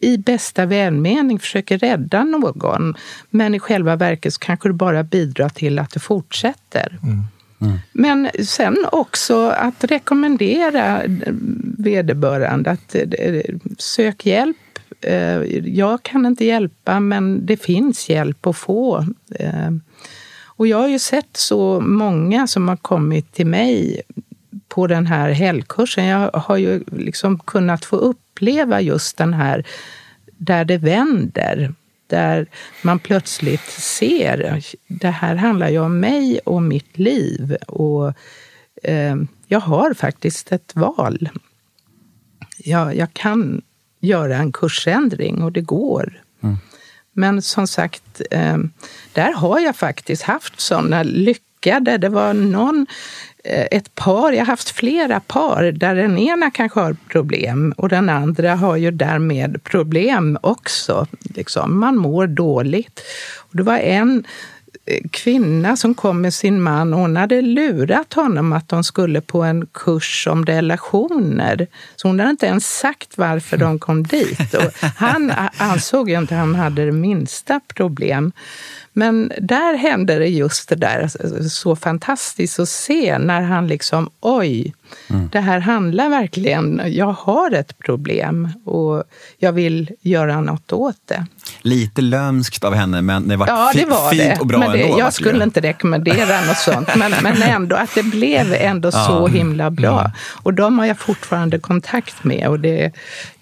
[0.00, 2.94] i bästa välmening försöker rädda någon
[3.30, 6.98] men i själva verket så kanske du bara bidrar till att det fortsätter.
[7.02, 7.24] Mm.
[7.92, 11.02] Men sen också att rekommendera
[11.78, 14.56] vederbörande att eh, eh, sök hjälp.
[15.00, 19.06] Eh, jag kan inte hjälpa, men det finns hjälp att få.
[20.56, 24.02] Och jag har ju sett så många som har kommit till mig
[24.68, 26.04] på den här helgkursen.
[26.04, 29.64] Jag har ju liksom kunnat få uppleva just den här
[30.38, 31.74] där det vänder.
[32.06, 32.46] Där
[32.82, 37.56] man plötsligt ser, det här handlar ju om mig och mitt liv.
[37.68, 38.12] Och
[38.82, 41.28] eh, jag har faktiskt ett val.
[42.58, 43.62] Jag, jag kan
[44.00, 46.20] göra en kursändring och det går.
[47.12, 48.58] Men som sagt, eh,
[49.12, 51.98] där har jag faktiskt haft såna lyckade.
[51.98, 52.86] Det var någon,
[53.46, 57.88] Eh, ett par, jag har haft flera par där den ena kanske har problem och
[57.88, 61.06] den andra har ju därmed problem också.
[61.20, 61.80] Liksom.
[61.80, 63.00] Man mår dåligt.
[63.36, 64.24] Och det var en
[64.86, 69.20] eh, kvinna som kom med sin man och hon hade lurat honom att de skulle
[69.20, 71.66] på en kurs om relationer.
[71.96, 74.54] Så hon hade inte ens sagt varför de kom dit.
[74.54, 78.32] Och han ansåg ju inte att han hade det minsta problem.
[78.96, 81.10] Men där hände det just det där
[81.48, 84.74] så fantastiskt att se när han liksom, oj,
[85.10, 85.28] mm.
[85.32, 89.04] det här handlar verkligen, jag har ett problem och
[89.38, 91.26] jag vill göra något åt det.
[91.60, 94.40] Lite lömskt av henne, men det var, ja, det var fint det.
[94.40, 94.98] och bra men det, ändå.
[94.98, 99.06] Jag skulle inte rekommendera något sånt, men, men ändå att det blev ändå ja.
[99.06, 100.00] så himla bra.
[100.00, 100.12] Mm.
[100.42, 102.92] Och de har jag fortfarande kontakt med och det är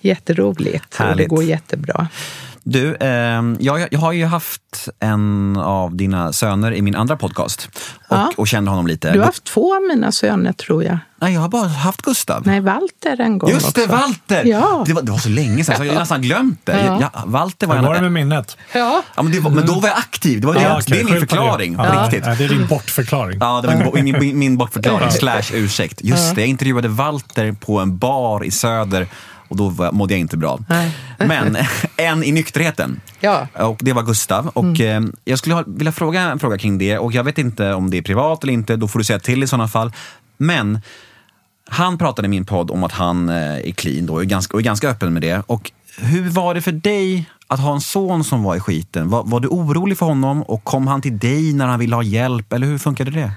[0.00, 1.12] jätteroligt Härligt.
[1.12, 2.08] och det går jättebra.
[2.64, 3.08] Du, eh,
[3.58, 7.68] jag, jag har ju haft en av dina söner i min andra podcast
[8.08, 8.32] och, ja.
[8.36, 9.12] och kände honom lite.
[9.12, 10.98] Du har haft två av mina söner tror jag.
[11.22, 12.42] Nej, jag har bara haft Gustav.
[12.46, 13.96] Nej, Walter en gång Just det, också.
[13.96, 14.44] Walter!
[14.44, 14.84] Ja.
[14.86, 16.84] Det, var, det var så länge sedan så jag har nästan glömt det.
[16.84, 16.98] Ja.
[17.00, 18.56] Ja, Walter var jag var det med minnet.
[18.72, 19.02] Ja.
[19.14, 20.40] ja men, var, men, då var jag aktiv.
[20.40, 21.74] Det, var, ja, det, det är min förklaring.
[21.78, 22.02] Ja.
[22.04, 22.26] Riktigt.
[22.26, 23.38] Ja, det är din bortförklaring.
[23.40, 26.00] Ja, det var min, min, min bortförklaring slash ursäkt.
[26.02, 29.06] Just det, jag intervjuade Walter på en bar i Söder
[29.52, 30.58] och då mådde jag inte bra.
[30.68, 30.96] Nej.
[31.18, 31.56] Men
[31.96, 33.00] en i nykterheten.
[33.20, 33.46] Ja.
[33.54, 34.48] Och det var Gustav.
[34.48, 35.04] Och mm.
[35.04, 36.98] eh, jag skulle vilja fråga en fråga kring det.
[36.98, 38.76] Och jag vet inte om det är privat eller inte.
[38.76, 39.92] Då får du säga till i sådana fall.
[40.36, 40.80] Men
[41.70, 44.54] han pratade i min podd om att han eh, är clean då, och är, ganska,
[44.54, 45.42] och är ganska öppen med det.
[45.46, 49.10] Och hur var det för dig att ha en son som var i skiten?
[49.10, 52.02] Var, var du orolig för honom och kom han till dig när han ville ha
[52.02, 52.52] hjälp?
[52.52, 53.32] Eller hur funkade det?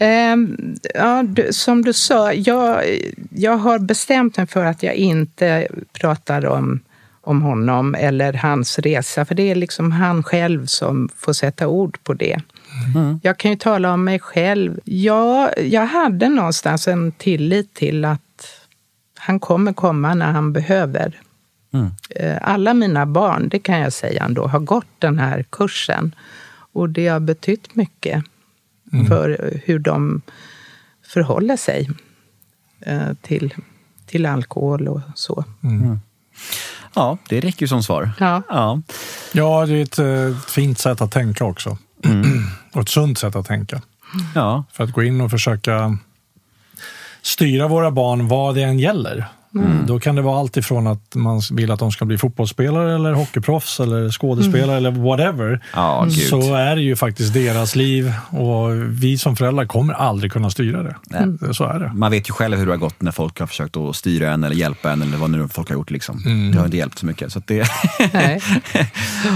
[0.00, 2.84] Um, ja, som du sa, jag,
[3.30, 6.80] jag har bestämt mig för att jag inte pratar om,
[7.20, 11.98] om honom eller hans resa, för det är liksom han själv som får sätta ord
[12.04, 12.40] på det.
[12.94, 13.20] Mm.
[13.22, 14.80] Jag kan ju tala om mig själv.
[14.84, 18.20] Ja, jag hade någonstans en tillit till att
[19.18, 21.20] han kommer komma när han behöver.
[21.72, 21.90] Mm.
[22.10, 26.14] Eh, alla mina barn, det kan jag säga ändå, har gått den här kursen.
[26.72, 28.24] Och det har betytt mycket
[28.92, 29.06] mm.
[29.06, 30.22] för hur de
[31.06, 31.90] förhåller sig
[32.80, 33.54] eh, till,
[34.06, 35.44] till alkohol och så.
[35.62, 35.82] Mm.
[35.82, 36.00] mm.
[36.94, 38.10] Ja, det räcker ju som svar.
[38.18, 38.82] Ja, ja.
[39.32, 41.78] ja det är ett, ett eh, fint sätt att tänka också.
[42.04, 42.42] Mm.
[42.72, 43.82] och ett sunt sätt att tänka.
[44.34, 44.64] Ja.
[44.72, 45.98] För att gå in och försöka
[47.22, 49.26] styra våra barn vad det än gäller.
[49.54, 49.86] Mm.
[49.86, 53.12] Då kan det vara allt ifrån att man vill att de ska bli fotbollsspelare eller
[53.12, 54.94] hockeyproffs eller skådespelare mm.
[54.94, 55.60] eller whatever.
[55.74, 60.50] Oh, så är det ju faktiskt deras liv och vi som föräldrar kommer aldrig kunna
[60.50, 60.96] styra det.
[61.14, 61.54] Mm.
[61.54, 61.92] Så är det.
[61.94, 64.44] Man vet ju själv hur det har gått när folk har försökt att styra en
[64.44, 65.90] eller hjälpa en eller vad nu folk har gjort.
[65.90, 66.22] Liksom.
[66.26, 66.52] Mm.
[66.52, 67.32] Det har inte hjälpt så mycket.
[67.32, 67.60] Så det...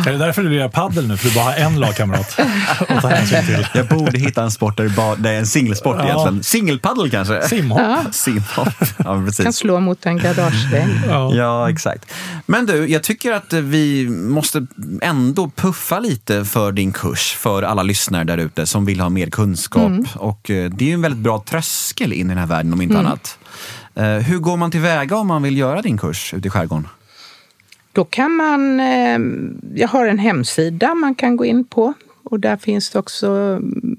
[0.07, 1.17] är det därför du lirar paddel nu?
[1.17, 2.41] För du bara har en lagkamrat
[2.89, 3.67] att ta hänsyn till?
[3.75, 6.05] Jag borde hitta en sport där det, bara, det är en singelsport ja.
[6.05, 6.43] egentligen.
[6.43, 7.43] Singelpaddel kanske?
[7.43, 7.81] Simhopp.
[7.81, 8.05] Ja.
[8.13, 8.69] Simhopp.
[8.97, 9.45] Ja, precis.
[9.45, 10.89] Kan slå mot en garagevägg.
[11.09, 11.35] Ja.
[11.35, 12.13] ja, exakt.
[12.47, 14.67] Men du, jag tycker att vi måste
[15.03, 19.31] ändå puffa lite för din kurs för alla lyssnare där ute som vill ha mer
[19.31, 19.87] kunskap.
[19.87, 20.05] Mm.
[20.15, 22.83] Och eh, det är ju en väldigt bra tröskel in i den här världen om
[22.83, 23.07] inte mm.
[23.07, 23.39] annat.
[23.95, 26.89] Eh, hur går man tillväga om man vill göra din kurs ute i skärgården?
[27.93, 29.19] Då kan man, eh,
[29.75, 31.95] jag har en hemsida man kan gå in på
[32.25, 33.97] och där finns det också mm,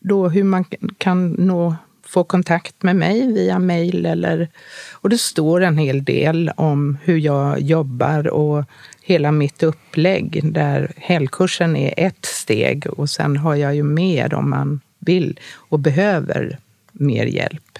[0.00, 0.64] då hur man
[0.98, 1.76] kan nå
[2.14, 4.48] få kontakt med mig via mejl eller...
[4.92, 8.64] Och det står en hel del om hur jag jobbar och
[9.02, 14.50] hela mitt upplägg där helgkursen är ett steg och sen har jag ju mer om
[14.50, 15.40] man vill
[15.70, 16.58] och behöver
[16.92, 17.78] mer hjälp.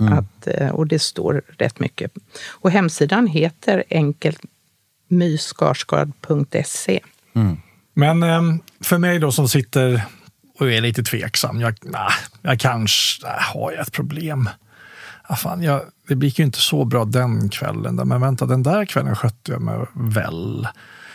[0.00, 0.12] Mm.
[0.12, 2.12] Att, eh, och det står rätt mycket.
[2.48, 4.40] Och hemsidan heter enkelt
[5.08, 7.00] myskarsgård.se.
[7.34, 7.56] Mm.
[7.94, 10.02] Men ehm, för mig då som sitter
[10.62, 11.60] och är lite tveksam.
[11.60, 14.48] Jag, nah, jag kanske nah, har jag ett problem.
[15.22, 17.94] Ah, fan, jag, det gick ju inte så bra den kvällen.
[17.94, 20.68] Men vänta, den där kvällen skötte jag mig väl.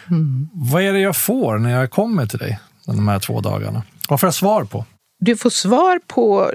[0.07, 0.49] Mm.
[0.53, 3.83] Vad är det jag får när jag kommer till dig de här två dagarna?
[4.09, 4.85] Vad får jag svar på?
[5.19, 6.51] Du får svar på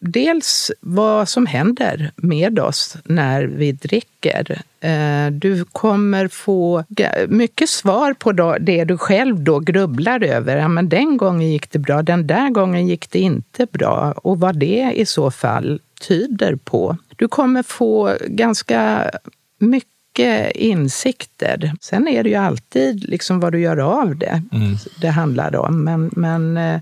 [0.00, 4.62] dels vad som händer med oss när vi dricker.
[4.80, 6.84] Eh, du kommer få
[7.28, 10.56] mycket svar på det du själv då grubblar över.
[10.56, 14.12] Ja, men den gången gick det bra, den där gången gick det inte bra.
[14.12, 16.96] Och vad det i så fall tyder på.
[17.16, 19.10] Du kommer få ganska
[19.58, 21.72] mycket insikter.
[21.80, 24.76] Sen är det ju alltid liksom vad du gör av det mm.
[25.00, 25.84] det handlar om.
[25.84, 26.80] Men, men eh,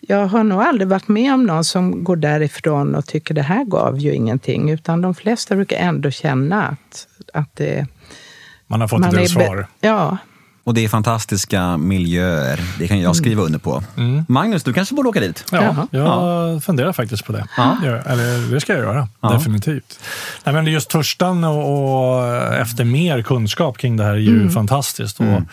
[0.00, 3.64] jag har nog aldrig varit med om någon som går därifrån och tycker det här
[3.64, 4.70] gav ju ingenting.
[4.70, 7.86] Utan de flesta brukar ändå känna att, att det...
[8.66, 9.66] Man har fått man en del svar.
[9.80, 10.18] Ja.
[10.64, 12.60] Och det är fantastiska miljöer.
[12.78, 13.14] Det kan jag mm.
[13.14, 13.82] skriva under på.
[13.96, 14.24] Mm.
[14.28, 15.44] Magnus, du kanske borde åka dit?
[15.52, 15.88] Ja, Jaha.
[15.90, 16.60] jag ja.
[16.60, 17.46] funderar faktiskt på det.
[17.56, 17.76] Ja.
[18.06, 19.32] Eller det ska jag göra, ja.
[19.32, 20.00] definitivt.
[20.44, 24.50] Nej, men just törstan och, och, efter mer kunskap kring det här är ju mm.
[24.50, 25.20] fantastiskt.
[25.20, 25.46] Och mm.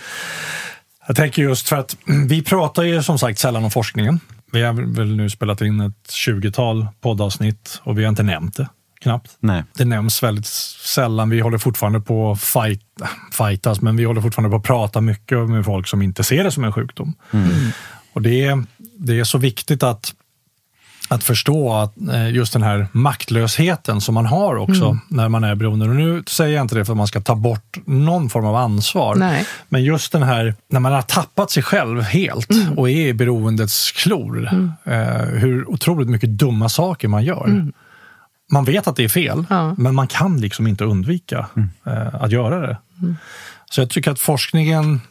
[1.08, 4.20] jag tänker just för att vi pratar ju som sagt sällan om forskningen.
[4.52, 8.70] Vi har väl nu spelat in ett 20-tal poddavsnitt och vi har inte nämnt det
[9.02, 9.38] knappt.
[9.40, 9.64] Nej.
[9.74, 11.30] Det nämns väldigt sällan.
[11.30, 12.82] Vi håller fortfarande på att fight,
[13.32, 16.52] fightas, men vi håller fortfarande på att prata mycket med folk som inte ser det
[16.52, 17.14] som en sjukdom.
[17.32, 17.50] Mm.
[18.14, 18.64] Och det är,
[18.98, 20.14] det är så viktigt att
[21.08, 25.00] att förstå att eh, just den här maktlösheten som man har också mm.
[25.08, 25.86] när man är beroende.
[25.90, 28.56] Och nu säger jag inte det för att man ska ta bort någon form av
[28.56, 29.16] ansvar.
[29.16, 29.46] Nej.
[29.70, 32.78] Men just den här när man har tappat sig själv helt mm.
[32.78, 34.48] och är i beroendets klor.
[34.52, 34.72] Mm.
[34.84, 37.46] Eh, hur otroligt mycket dumma saker man gör.
[37.46, 37.74] Mm.
[38.52, 39.76] Man vet att det är fel, ja.
[39.78, 41.70] men man kan liksom inte undvika mm.
[41.86, 42.78] eh, att göra det.
[43.02, 43.16] Mm.
[43.70, 45.02] Så jag tycker att forskningen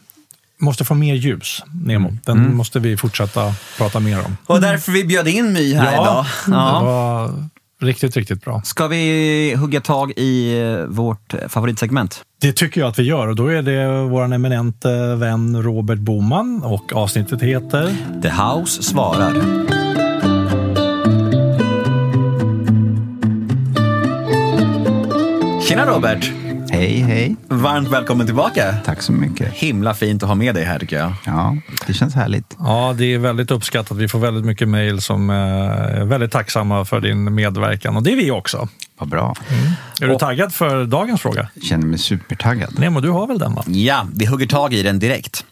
[0.59, 2.07] måste få mer ljus, Nemo.
[2.07, 2.19] Mm.
[2.25, 2.57] Den mm.
[2.57, 4.37] måste vi fortsätta prata mer om.
[4.45, 6.25] Och därför vi bjöd in My här ja, idag.
[6.47, 7.49] Ja, det var
[7.81, 8.61] riktigt, riktigt bra.
[8.65, 12.23] Ska vi hugga tag i eh, vårt favoritsegment?
[12.41, 16.63] Det tycker jag att vi gör och då är det vår eminente vän Robert Boman
[16.63, 19.33] och avsnittet heter The House svarar.
[25.67, 26.46] Tjena Robert!
[26.69, 27.35] Hej, hej.
[27.47, 28.75] Varmt välkommen tillbaka.
[28.85, 29.53] Tack så mycket.
[29.53, 31.13] Himla fint att ha med dig här tycker jag.
[31.25, 31.57] Ja,
[31.87, 32.55] det känns härligt.
[32.59, 33.97] Ja, det är väldigt uppskattat.
[33.97, 38.15] Vi får väldigt mycket mejl som är väldigt tacksamma för din medverkan och det är
[38.15, 38.67] vi också.
[38.99, 39.35] Vad bra.
[39.49, 39.71] Mm.
[40.01, 41.49] Är du taggad för dagens fråga?
[41.53, 42.79] Jag känner mig supertaggad.
[42.79, 43.63] Nemo, du har väl den va?
[43.67, 45.45] Ja, vi hugger tag i den direkt.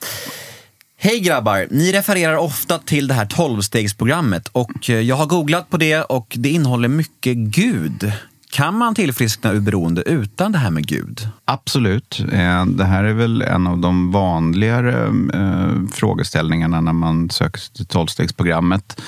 [0.98, 1.68] Hej grabbar!
[1.72, 6.50] Ni refererar ofta till det här tolvstegsprogrammet och jag har googlat på det och det
[6.50, 8.12] innehåller mycket Gud.
[8.56, 11.28] Kan man tillfriskna ur beroende utan det här med Gud?
[11.46, 12.20] Absolut.
[12.32, 17.74] Eh, det här är väl en av de vanligare eh, frågeställningarna när man söker sig
[17.74, 19.02] till tolvstegsprogrammet.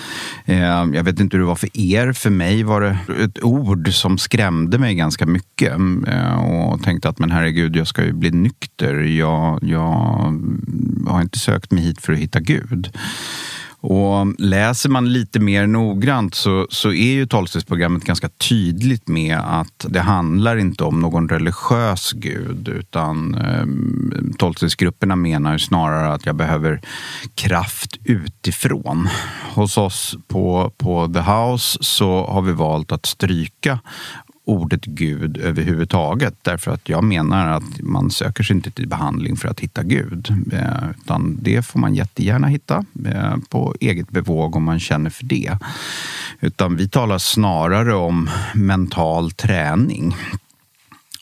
[0.46, 0.58] Eh,
[0.94, 2.14] jag vet inte hur det var för er.
[2.14, 5.74] För mig var det ett ord som skrämde mig ganska mycket
[6.44, 8.94] och tänkte att men herregud, jag ska ju bli nykter.
[8.94, 9.92] Jag, jag
[11.08, 12.98] har inte sökt mig hit för att hitta Gud.
[13.82, 19.86] Och läser man lite mer noggrant så, så är ju tolvstegsprogrammet ganska tydligt med att
[19.90, 23.66] det handlar inte om någon religiös gud utan eh,
[24.38, 26.82] tolvstegsgrupperna menar snarare att jag behöver
[27.36, 29.10] kraft utifrån.
[29.54, 33.80] Hos oss på, på The House så har vi valt att stryka
[34.48, 36.36] ordet Gud överhuvudtaget.
[36.42, 40.30] Därför att jag menar att man söker sig inte till behandling för att hitta Gud.
[40.54, 45.26] Eh, utan det får man jättegärna hitta eh, på eget bevåg om man känner för
[45.26, 45.58] det.
[46.40, 50.16] Utan vi talar snarare om mental träning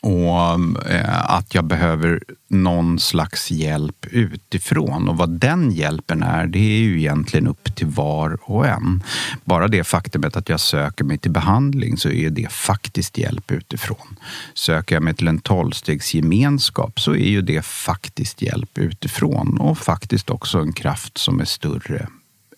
[0.00, 5.08] och eh, att jag behöver någon slags hjälp utifrån.
[5.08, 9.02] Och vad den hjälpen är, det är ju egentligen upp till var och en.
[9.44, 14.16] Bara det faktumet att jag söker mig till behandling så är det faktiskt hjälp utifrån.
[14.54, 20.30] Söker jag mig till en tolvstegsgemenskap så är ju det faktiskt hjälp utifrån och faktiskt
[20.30, 22.08] också en kraft som är större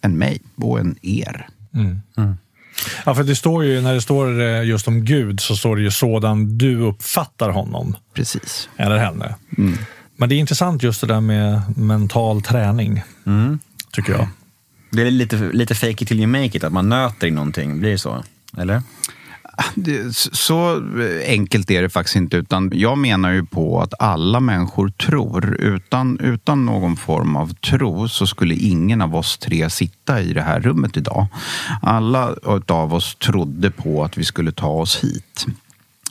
[0.03, 1.49] än mig och än er.
[1.75, 2.01] Mm.
[2.17, 2.37] Mm.
[3.07, 5.83] Ja, för det står ju, när det står eh, just om Gud så står det
[5.83, 7.97] ju sådan du uppfattar honom.
[8.15, 8.69] Precis.
[8.77, 9.35] Eller henne.
[9.59, 9.79] Mm.
[10.17, 13.59] Men det är intressant just det där med mental träning, mm.
[13.93, 14.29] tycker jag.
[14.91, 17.81] Det är lite, lite fake it till you make it, att man nöter i någonting.
[17.81, 18.25] Blir det så?
[18.59, 18.83] Eller?
[19.61, 19.65] Ah,
[20.33, 20.83] så
[21.27, 22.37] enkelt är det faktiskt inte.
[22.37, 25.57] Utan jag menar ju på att alla människor tror.
[25.61, 30.43] Utan, utan någon form av tro så skulle ingen av oss tre sitta i det
[30.43, 31.27] här rummet idag.
[31.83, 32.35] Alla
[32.69, 35.47] av oss trodde på att vi skulle ta oss hit.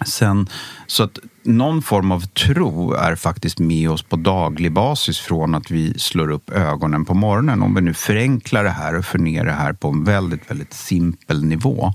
[0.05, 0.49] Sen,
[0.87, 5.71] så att någon form av tro är faktiskt med oss på daglig basis från att
[5.71, 7.63] vi slår upp ögonen på morgonen.
[7.63, 10.73] Om vi nu förenklar det här och för ner det här på en väldigt, väldigt
[10.73, 11.93] simpel nivå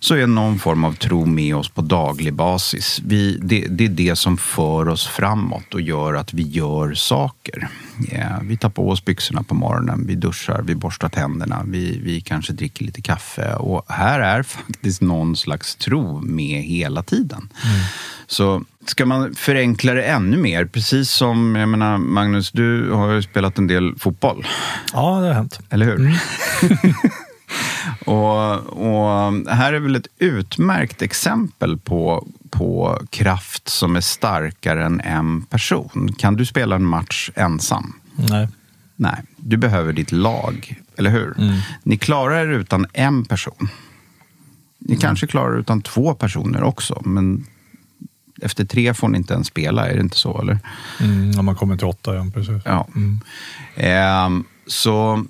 [0.00, 3.00] så är någon form av tro med oss på daglig basis.
[3.04, 7.68] Vi, det, det, är det som för oss framåt och gör att vi gör saker.
[8.12, 12.20] Yeah, vi tar på oss byxorna på morgonen, vi duschar, vi borstar tänderna, vi, vi
[12.20, 13.54] kanske dricker lite kaffe.
[13.54, 17.48] Och här är faktiskt någon slags tro med hela tiden.
[17.64, 17.80] Mm.
[18.26, 23.22] Så ska man förenkla det ännu mer, precis som jag menar, Magnus, du har ju
[23.22, 24.46] spelat en del fotboll.
[24.92, 25.60] Ja, det har hänt.
[25.70, 26.00] Eller hur?
[26.00, 26.14] Mm.
[28.04, 35.00] Och, och, här är väl ett utmärkt exempel på, på kraft som är starkare än
[35.00, 36.14] en person.
[36.18, 38.00] Kan du spela en match ensam?
[38.14, 38.48] Nej.
[38.96, 41.38] Nej, du behöver ditt lag, eller hur?
[41.38, 41.58] Mm.
[41.82, 43.68] Ni klarar er utan en person.
[44.78, 45.00] Ni mm.
[45.00, 47.46] kanske klarar er utan två personer också, men
[48.42, 50.40] efter tre får ni inte ens spela, är det inte så?
[50.40, 50.58] Eller?
[51.00, 52.26] Mm, om man kommer till åtta, ja.
[52.34, 52.62] Precis.
[52.64, 52.88] Ja.
[52.96, 53.20] Mm.
[53.76, 55.24] Eh, så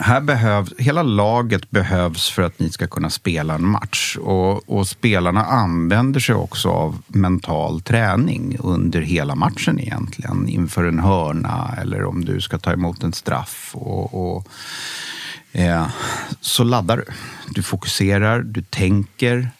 [0.00, 4.16] här behövs, hela laget behövs för att ni ska kunna spela en match.
[4.16, 10.48] Och, och, spelarna använder sig också av mental träning under hela matchen egentligen.
[10.48, 13.70] Inför en hörna eller om du ska ta emot en straff.
[13.74, 14.46] Och, och
[15.52, 15.86] eh,
[16.40, 17.04] så laddar du.
[17.50, 19.50] Du fokuserar, du tänker,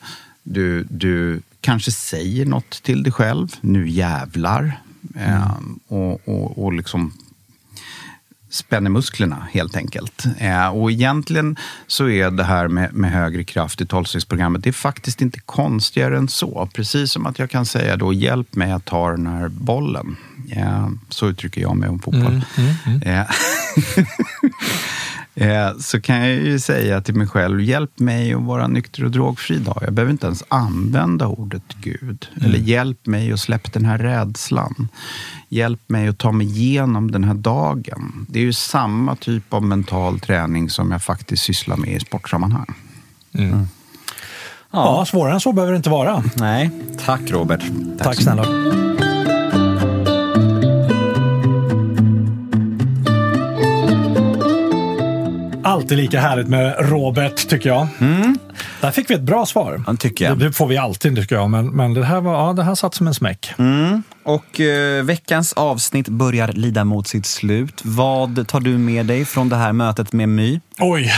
[0.43, 3.49] du, du kanske säger något till dig själv.
[3.61, 4.80] Nu jävlar.
[5.16, 5.59] Eh,
[5.89, 7.12] och, och, och liksom
[8.51, 10.25] spänner musklerna helt enkelt.
[10.39, 14.73] Eh, och egentligen så är det här med, med högre kraft i tolvstegsprogrammet, det är
[14.73, 16.69] faktiskt inte konstigare än så.
[16.75, 20.17] Precis som att jag kan säga då, hjälp mig att ta den här bollen.
[20.47, 22.43] Ja, så uttrycker jag mig om fotboll.
[22.57, 23.03] Mm, mm, mm.
[23.03, 23.27] Eh,
[25.41, 29.11] Eh, så kan jag ju säga till mig själv, hjälp mig att vara nykter och
[29.11, 29.79] drogfri idag.
[29.81, 32.29] Jag behöver inte ens använda ordet Gud.
[32.37, 32.49] Mm.
[32.49, 34.89] Eller hjälp mig att släppa den här rädslan.
[35.49, 38.27] Hjälp mig att ta mig igenom den här dagen.
[38.29, 42.75] Det är ju samma typ av mental träning som jag faktiskt sysslar med i sportsammanhang.
[43.33, 43.53] Mm.
[43.53, 43.69] Mm.
[44.71, 44.99] Ja.
[44.99, 46.23] ja, svårare än så behöver det inte vara.
[46.37, 46.71] Nej,
[47.05, 47.61] tack Robert.
[47.99, 48.45] Tack, tack snälla.
[55.69, 57.89] Alltid lika härligt med Robert, tycker jag.
[57.99, 58.39] Mm.
[58.81, 59.83] Där fick vi ett bra svar.
[59.87, 60.39] Ja, tycker jag.
[60.39, 61.51] Det, det, får vi alltid, tycker jag.
[61.51, 63.53] Men, men det, här var, ja, det här satt som en smäck.
[63.59, 64.03] Mm.
[64.23, 67.81] Och eh, veckans avsnitt börjar lida mot sitt slut.
[67.85, 70.61] Vad tar du med dig från det här mötet med My?
[70.79, 71.12] Oj,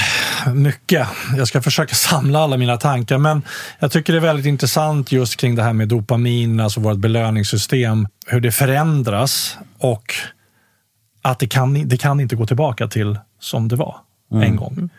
[0.55, 1.09] mycket.
[1.37, 3.19] Jag ska försöka samla alla mina tankar.
[3.19, 3.43] Men
[3.79, 8.09] jag tycker det är väldigt intressant just kring det här med dopamin, alltså vårt belöningssystem.
[8.27, 10.15] Hur det förändras och
[11.23, 13.97] att det kan, det kan inte gå tillbaka till som det var
[14.31, 14.43] mm.
[14.43, 14.91] en gång.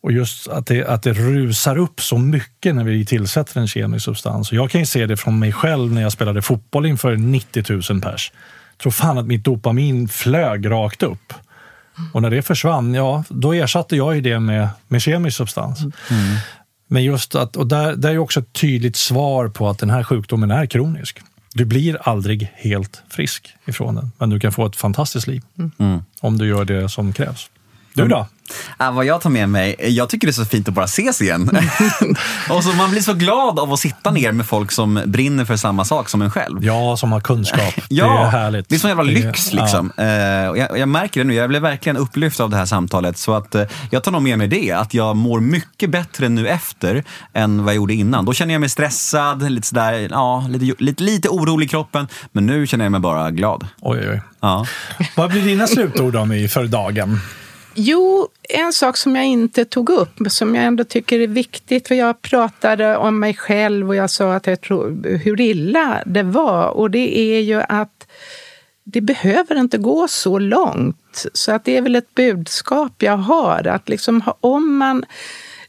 [0.00, 4.04] Och just att det, att det rusar upp så mycket när vi tillsätter en kemisk
[4.04, 4.50] substans.
[4.50, 7.92] Och jag kan ju se det från mig själv när jag spelade fotboll inför 90
[7.92, 8.32] 000 pers.
[8.72, 11.32] Jag tror fan att mitt dopamin flög rakt upp.
[12.12, 15.80] Och när det försvann, ja, då ersatte jag ju det med, med kemisk substans.
[15.80, 15.92] Mm.
[16.86, 20.04] Men just att, och där, där är också ett tydligt svar på att den här
[20.04, 21.20] sjukdomen är kronisk.
[21.54, 25.42] Du blir aldrig helt frisk ifrån den, men du kan få ett fantastiskt liv
[25.78, 26.02] mm.
[26.20, 27.50] om du gör det som krävs.
[28.02, 28.26] Du då?
[28.80, 29.76] Äh, vad jag tar med mig?
[29.78, 31.50] Jag tycker det är så fint att bara ses igen.
[32.50, 35.56] och så Man blir så glad av att sitta ner med folk som brinner för
[35.56, 36.64] samma sak som en själv.
[36.64, 37.74] Ja, som har kunskap.
[37.88, 38.68] ja, det är härligt.
[38.68, 39.52] Det är sån jävla lyx.
[39.52, 39.92] Liksom.
[39.96, 40.02] Ja.
[40.02, 43.18] Uh, jag, jag, märker det nu, jag blev verkligen upplyft av det här samtalet.
[43.18, 46.48] Så att uh, jag tar nog med mig det, att jag mår mycket bättre nu
[46.48, 48.24] efter än vad jag gjorde innan.
[48.24, 52.08] Då känner jag mig stressad, lite, sådär, ja, lite, lite, lite orolig i kroppen.
[52.32, 53.66] Men nu känner jag mig bara glad.
[53.80, 54.22] Oj, oj.
[54.40, 54.66] Ja.
[55.16, 57.20] vad blir dina slutord om för dagen?
[57.80, 61.94] Jo, en sak som jag inte tog upp, som jag ändå tycker är viktigt, för
[61.94, 66.68] jag pratade om mig själv och jag sa att jag tror hur illa det var.
[66.68, 68.06] Och det är ju att
[68.84, 71.26] det behöver inte gå så långt.
[71.32, 75.04] Så att det är väl ett budskap jag har, att liksom om man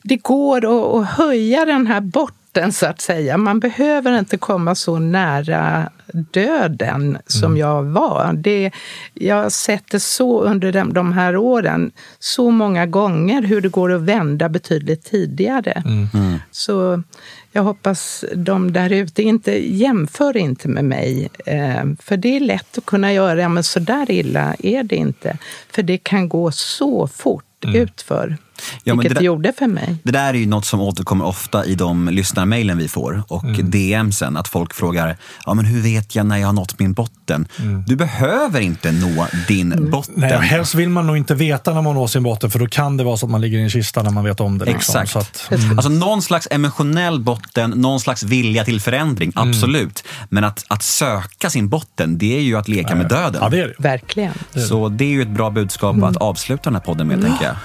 [0.04, 0.58] det går
[1.00, 3.38] att höja den här bort botten så att säga.
[3.38, 7.58] Man behöver inte komma så nära döden som mm.
[7.58, 8.34] jag var.
[8.34, 8.72] Det,
[9.14, 13.70] jag har sett det så under de, de, här åren, så många gånger, hur det
[13.70, 15.84] går att vända betydligt tidigare.
[15.86, 16.08] Mm.
[16.14, 16.40] Mm.
[16.52, 17.04] Så
[17.52, 21.30] jag hoppas de där ute inte jämför inte med mig.
[21.46, 24.96] Eh, för det är lätt att kunna göra, ja, men så där illa är det
[24.96, 25.38] inte.
[25.72, 27.76] För det kan gå så fort mm.
[27.76, 28.38] utför.
[28.84, 29.96] Ja, vilket det, det gjorde för mig.
[30.04, 33.72] Det där är ju något som återkommer ofta i de lyssnarmailen vi får och mm.
[33.72, 34.38] DMsen.
[34.38, 37.48] Att folk frågar, ja, men hur vet jag när jag har nått min botten?
[37.60, 37.84] Mm.
[37.88, 39.90] Du behöver inte nå din mm.
[39.90, 40.14] botten.
[40.18, 42.98] Nej, helst vill man nog inte veta när man når sin botten för då kan
[42.98, 44.66] det vara så att man ligger i en kista när man vet om det.
[44.66, 45.02] Liksom.
[45.02, 45.16] Exakt.
[45.16, 45.78] Att, mm.
[45.78, 49.50] Alltså någon slags emotionell botten, någon slags vilja till förändring, mm.
[49.50, 50.04] absolut.
[50.30, 53.42] Men att, att söka sin botten, det är ju att leka med döden.
[53.42, 53.74] Ja, det är det.
[53.78, 54.34] Verkligen.
[54.68, 56.18] Så det är ju ett bra budskap att mm.
[56.18, 57.56] avsluta den här podden med, tänker jag.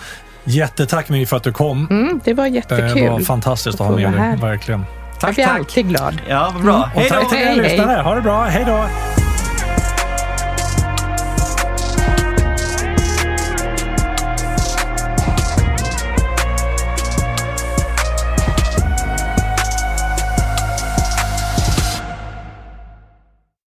[0.44, 1.86] Jättetack My för att du kom.
[1.90, 2.94] Mm, det var jättekul.
[3.02, 4.36] Det var fantastiskt att ha med dig.
[4.36, 4.84] Verkligen.
[5.20, 5.58] Tack, jag blir tack.
[5.58, 6.20] alltid glad.
[6.28, 6.74] Ja, vad bra.
[6.74, 6.88] Mm.
[6.94, 7.16] Hej då!
[7.16, 8.02] Och tack till er lyssnare.
[8.02, 8.44] Ha det bra.
[8.44, 8.84] Hej då!